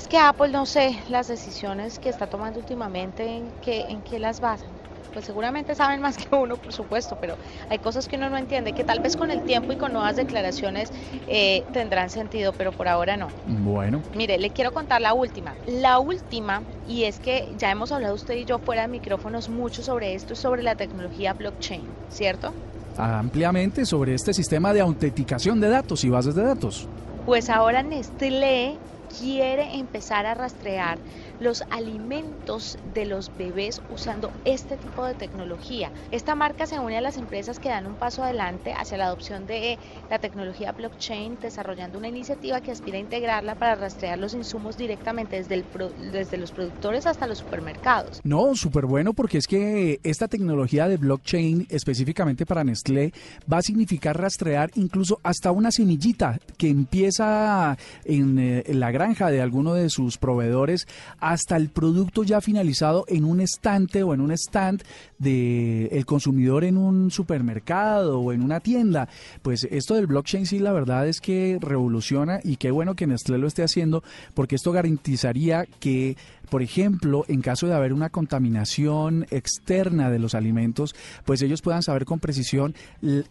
es 0.00 0.08
que 0.08 0.16
Apple, 0.16 0.48
no 0.48 0.64
sé, 0.64 0.98
las 1.10 1.28
decisiones 1.28 1.98
que 1.98 2.08
está 2.08 2.26
tomando 2.26 2.58
últimamente, 2.58 3.36
en 3.36 3.52
qué, 3.62 3.82
en 3.82 4.00
qué 4.00 4.18
las 4.18 4.40
basan. 4.40 4.70
Pues 5.12 5.26
seguramente 5.26 5.74
saben 5.74 6.00
más 6.00 6.16
que 6.16 6.34
uno, 6.34 6.56
por 6.56 6.72
supuesto, 6.72 7.18
pero 7.20 7.36
hay 7.68 7.78
cosas 7.80 8.08
que 8.08 8.16
uno 8.16 8.30
no 8.30 8.38
entiende, 8.38 8.72
que 8.72 8.82
tal 8.82 9.00
vez 9.00 9.14
con 9.14 9.30
el 9.30 9.42
tiempo 9.42 9.74
y 9.74 9.76
con 9.76 9.92
nuevas 9.92 10.16
declaraciones 10.16 10.90
eh, 11.28 11.64
tendrán 11.74 12.08
sentido, 12.08 12.54
pero 12.56 12.72
por 12.72 12.88
ahora 12.88 13.18
no. 13.18 13.28
Bueno. 13.46 14.00
Mire, 14.14 14.38
le 14.38 14.48
quiero 14.48 14.72
contar 14.72 15.02
la 15.02 15.12
última. 15.12 15.54
La 15.66 15.98
última, 15.98 16.62
y 16.88 17.04
es 17.04 17.20
que 17.20 17.52
ya 17.58 17.70
hemos 17.70 17.92
hablado 17.92 18.14
usted 18.14 18.36
y 18.36 18.46
yo 18.46 18.58
fuera 18.58 18.82
de 18.82 18.88
micrófonos 18.88 19.50
mucho 19.50 19.82
sobre 19.82 20.14
esto, 20.14 20.34
sobre 20.34 20.62
la 20.62 20.76
tecnología 20.76 21.34
blockchain, 21.34 21.82
¿cierto? 22.08 22.54
Ampliamente 22.96 23.84
sobre 23.84 24.14
este 24.14 24.32
sistema 24.32 24.72
de 24.72 24.80
autenticación 24.80 25.60
de 25.60 25.68
datos 25.68 26.04
y 26.04 26.08
bases 26.08 26.34
de 26.34 26.42
datos. 26.42 26.88
Pues 27.26 27.50
ahora 27.50 27.82
Nestlé 27.82 28.78
quiere 29.16 29.76
empezar 29.78 30.26
a 30.26 30.34
rastrear 30.34 31.02
los 31.40 31.64
alimentos 31.70 32.78
de 32.94 33.06
los 33.06 33.36
bebés 33.36 33.82
usando 33.92 34.30
este 34.44 34.76
tipo 34.76 35.04
de 35.04 35.14
tecnología. 35.14 35.90
Esta 36.10 36.34
marca 36.34 36.66
se 36.66 36.78
une 36.78 36.96
a 36.96 37.00
las 37.00 37.16
empresas 37.16 37.58
que 37.58 37.68
dan 37.68 37.86
un 37.86 37.94
paso 37.94 38.22
adelante 38.22 38.72
hacia 38.72 38.98
la 38.98 39.06
adopción 39.06 39.46
de 39.46 39.78
la 40.08 40.18
tecnología 40.18 40.72
blockchain, 40.72 41.38
desarrollando 41.40 41.98
una 41.98 42.08
iniciativa 42.08 42.60
que 42.60 42.70
aspira 42.70 42.98
a 42.98 43.00
integrarla 43.00 43.54
para 43.54 43.74
rastrear 43.74 44.18
los 44.18 44.34
insumos 44.34 44.76
directamente 44.76 45.36
desde, 45.36 45.64
desde 46.12 46.36
los 46.36 46.52
productores 46.52 47.06
hasta 47.06 47.26
los 47.26 47.38
supermercados. 47.38 48.20
No, 48.22 48.54
súper 48.54 48.86
bueno 48.86 49.14
porque 49.14 49.38
es 49.38 49.46
que 49.46 50.00
esta 50.02 50.28
tecnología 50.28 50.88
de 50.88 50.98
blockchain 50.98 51.66
específicamente 51.70 52.44
para 52.44 52.64
Nestlé 52.64 53.12
va 53.50 53.58
a 53.58 53.62
significar 53.62 54.20
rastrear 54.20 54.70
incluso 54.74 55.18
hasta 55.22 55.50
una 55.50 55.70
semillita 55.70 56.38
que 56.58 56.68
empieza 56.68 57.78
en, 58.04 58.38
eh, 58.38 58.62
en 58.66 58.80
la 58.80 58.90
granja 58.90 59.30
de 59.30 59.40
alguno 59.40 59.74
de 59.74 59.88
sus 59.88 60.18
proveedores 60.18 60.86
hasta 61.30 61.56
el 61.56 61.68
producto 61.68 62.24
ya 62.24 62.40
finalizado 62.40 63.04
en 63.06 63.24
un 63.24 63.40
estante 63.40 64.02
o 64.02 64.14
en 64.14 64.20
un 64.20 64.32
stand 64.32 64.82
del 65.18 65.88
el 65.92 66.04
consumidor 66.04 66.64
en 66.64 66.76
un 66.76 67.12
supermercado 67.12 68.18
o 68.18 68.32
en 68.32 68.42
una 68.42 68.58
tienda. 68.58 69.08
Pues 69.42 69.62
esto 69.70 69.94
del 69.94 70.08
blockchain 70.08 70.44
sí, 70.44 70.58
la 70.58 70.72
verdad 70.72 71.06
es 71.06 71.20
que 71.20 71.58
revoluciona 71.60 72.40
y 72.42 72.56
qué 72.56 72.72
bueno 72.72 72.96
que 72.96 73.06
Nestlé 73.06 73.38
lo 73.38 73.46
esté 73.46 73.62
haciendo 73.62 74.02
porque 74.34 74.56
esto 74.56 74.72
garantizaría 74.72 75.66
que 75.78 76.16
por 76.50 76.62
ejemplo, 76.62 77.24
en 77.28 77.40
caso 77.40 77.66
de 77.66 77.74
haber 77.74 77.92
una 77.92 78.10
contaminación 78.10 79.26
externa 79.30 80.10
de 80.10 80.18
los 80.18 80.34
alimentos, 80.34 80.94
pues 81.24 81.40
ellos 81.42 81.62
puedan 81.62 81.82
saber 81.82 82.04
con 82.04 82.18
precisión 82.18 82.74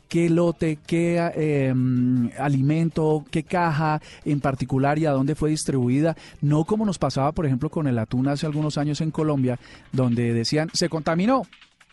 qué 0.08 0.29
lote, 0.29 0.79
qué 0.88 1.17
em, 1.36 2.32
alimento, 2.39 3.25
qué 3.29 3.43
caja 3.43 4.01
en 4.25 4.39
particular 4.39 4.97
y 4.97 5.05
a 5.05 5.12
dónde 5.12 5.36
fue 5.36 5.49
distribuida, 5.49 6.15
no 6.41 6.63
como 6.63 6.86
nos 6.86 6.97
pasaba, 6.97 7.32
por 7.34 7.45
ejemplo, 7.45 7.69
con 7.69 7.88
el 7.88 7.99
atún 7.99 8.27
hace 8.27 8.45
algunos 8.45 8.77
años 8.77 9.01
en 9.01 9.12
Colombia, 9.12 9.60
donde 9.91 10.34
decían, 10.34 10.69
se 10.73 10.89
contaminó, 10.89 11.43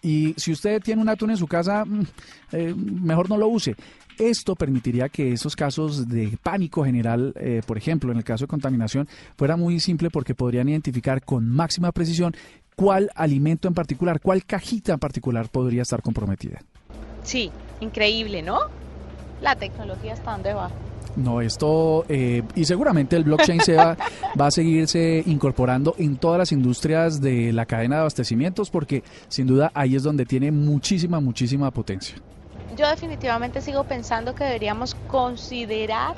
y 0.03 0.35
si 0.37 0.53
usted 0.53 0.81
tiene 0.83 1.03
un 1.03 1.09
atún 1.09 1.31
en 1.31 1.37
su 1.37 1.49
casa, 1.49 1.85
mm, 1.85 2.03
eh, 2.53 2.75
mejor 2.77 3.29
no 3.29 3.37
lo 3.37 3.49
use. 3.49 3.75
Esto 4.19 4.55
permitiría 4.55 5.09
que 5.09 5.33
esos 5.33 5.55
casos 5.55 6.09
de 6.09 6.39
pánico 6.43 6.85
general, 6.85 7.35
eh, 7.37 7.61
por 7.67 7.77
ejemplo, 7.77 8.11
en 8.11 8.19
el 8.19 8.25
caso 8.25 8.45
de 8.45 8.49
contaminación, 8.49 9.09
fuera 9.37 9.57
muy 9.57 9.79
simple 9.81 10.11
porque 10.11 10.35
podrían 10.35 10.69
identificar 10.69 11.23
con 11.23 11.49
máxima 11.49 11.93
precisión 11.93 12.35
cuál 12.75 13.11
alimento 13.15 13.69
en 13.69 13.75
particular, 13.75 14.21
cuál 14.21 14.45
cajita 14.45 14.95
en 14.95 14.99
particular 14.99 15.49
podría 15.49 15.83
estar 15.83 16.03
comprometida. 16.03 16.61
Sí, 17.25 17.51
increíble, 17.81 18.43
¿no? 18.43 18.59
La 19.43 19.57
tecnología 19.57 20.15
está 20.15 20.33
donde 20.33 20.55
va. 20.55 20.71
No, 21.17 21.41
esto, 21.41 22.05
eh, 22.09 22.43
y 22.55 22.65
seguramente 22.67 23.17
el 23.17 23.25
blockchain 23.25 23.61
se 23.61 23.75
va, 23.75 23.97
va 24.39 24.47
a 24.47 24.51
seguirse 24.51 25.23
incorporando 25.27 25.95
en 25.99 26.17
todas 26.17 26.39
las 26.39 26.53
industrias 26.53 27.21
de 27.23 27.53
la 27.55 27.65
cadena 27.65 27.97
de 27.97 28.01
abastecimientos 28.01 28.71
porque 28.71 29.03
sin 29.29 29.47
duda 29.47 29.73
ahí 29.75 29.97
es 29.97 30.03
donde 30.03 30.27
tiene 30.27 30.53
muchísima, 30.53 31.19
muchísima 31.21 31.71
potencia. 31.71 32.17
Yo 32.77 32.87
definitivamente 32.89 33.63
sigo 33.63 33.85
pensando 33.85 34.35
que 34.35 34.45
deberíamos 34.45 34.95
considerar 35.09 36.15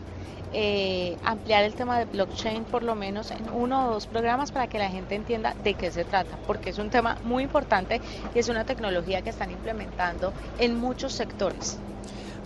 eh, 0.53 1.17
ampliar 1.25 1.63
el 1.63 1.75
tema 1.75 1.99
de 1.99 2.07
blockchain 2.07 2.65
por 2.65 2.83
lo 2.83 2.95
menos 2.95 3.31
en 3.31 3.49
uno 3.53 3.87
o 3.87 3.93
dos 3.93 4.07
programas 4.07 4.51
para 4.51 4.67
que 4.67 4.79
la 4.79 4.89
gente 4.89 5.15
entienda 5.15 5.55
de 5.63 5.75
qué 5.75 5.91
se 5.93 6.05
trata, 6.05 6.37
porque 6.47 6.71
es 6.71 6.79
un 6.79 6.91
tema 6.91 7.19
muy 7.25 7.45
importante 7.45 8.01
y 8.35 8.39
es 8.39 8.49
una 8.49 8.65
tecnología 8.65 9.23
que 9.23 9.31
están 9.31 9.51
implementando 9.51 10.33
en 10.59 10.77
muchos 10.77 11.13
sectores. 11.13 11.79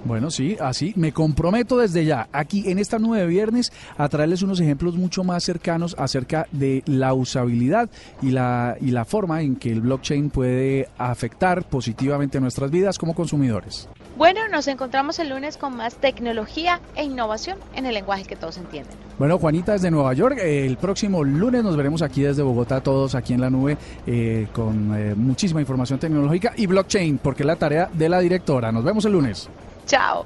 Bueno, 0.05 0.33
sí, 0.33 0.57
así 0.61 0.93
me 0.97 1.13
comprometo 1.13 1.79
desde 1.79 2.05
ya, 2.05 2.29
aquí 2.33 2.69
en 2.69 2.81
esta 2.81 2.99
nueve 2.99 3.29
viernes, 3.29 3.73
a 3.97 4.09
traerles 4.09 4.43
unos 4.43 4.59
ejemplos 4.59 4.97
mucho 4.97 5.23
más 5.23 5.45
cercanos 5.45 5.95
acerca 5.97 6.49
de 6.51 6.83
la 6.87 7.15
usabilidad 7.15 7.89
y 8.21 8.33
la, 8.33 8.77
y 8.81 8.91
la 8.91 9.05
forma 9.05 9.43
en 9.43 9.55
que 9.55 9.71
el 9.71 9.81
blockchain 9.81 10.31
puede 10.31 10.89
afectar 10.99 11.63
positivamente 11.63 12.41
nuestras 12.41 12.73
vidas 12.73 12.99
como 12.99 13.15
consumidores. 13.15 13.89
Bueno, 14.23 14.47
nos 14.47 14.69
encontramos 14.69 15.19
el 15.19 15.31
lunes 15.31 15.57
con 15.57 15.77
más 15.77 15.97
tecnología 15.97 16.79
e 16.95 17.03
innovación 17.03 17.59
en 17.75 17.87
el 17.87 17.95
lenguaje 17.95 18.23
que 18.23 18.37
todos 18.37 18.57
entienden. 18.57 18.97
Bueno, 19.19 19.37
Juanita 19.37 19.73
desde 19.73 19.91
Nueva 19.91 20.15
York, 20.15 20.39
el 20.41 20.77
próximo 20.77 21.25
lunes 21.25 21.65
nos 21.65 21.77
veremos 21.77 22.03
aquí 22.03 22.23
desde 22.23 22.41
Bogotá, 22.41 22.81
todos 22.81 23.17
aquí 23.17 23.33
en 23.33 23.41
la 23.41 23.51
nube, 23.51 23.77
eh, 24.07 24.47
con 24.53 24.97
eh, 24.97 25.17
muchísima 25.17 25.61
información 25.61 25.99
tecnológica 25.99 26.53
y 26.57 26.67
blockchain, 26.69 27.19
porque 27.19 27.43
es 27.43 27.49
la 27.49 27.57
tarea 27.57 27.91
de 27.93 28.09
la 28.09 28.21
directora. 28.21 28.71
Nos 28.71 28.85
vemos 28.85 29.05
el 29.07 29.13
lunes. 29.15 29.49
Chao. 29.87 30.25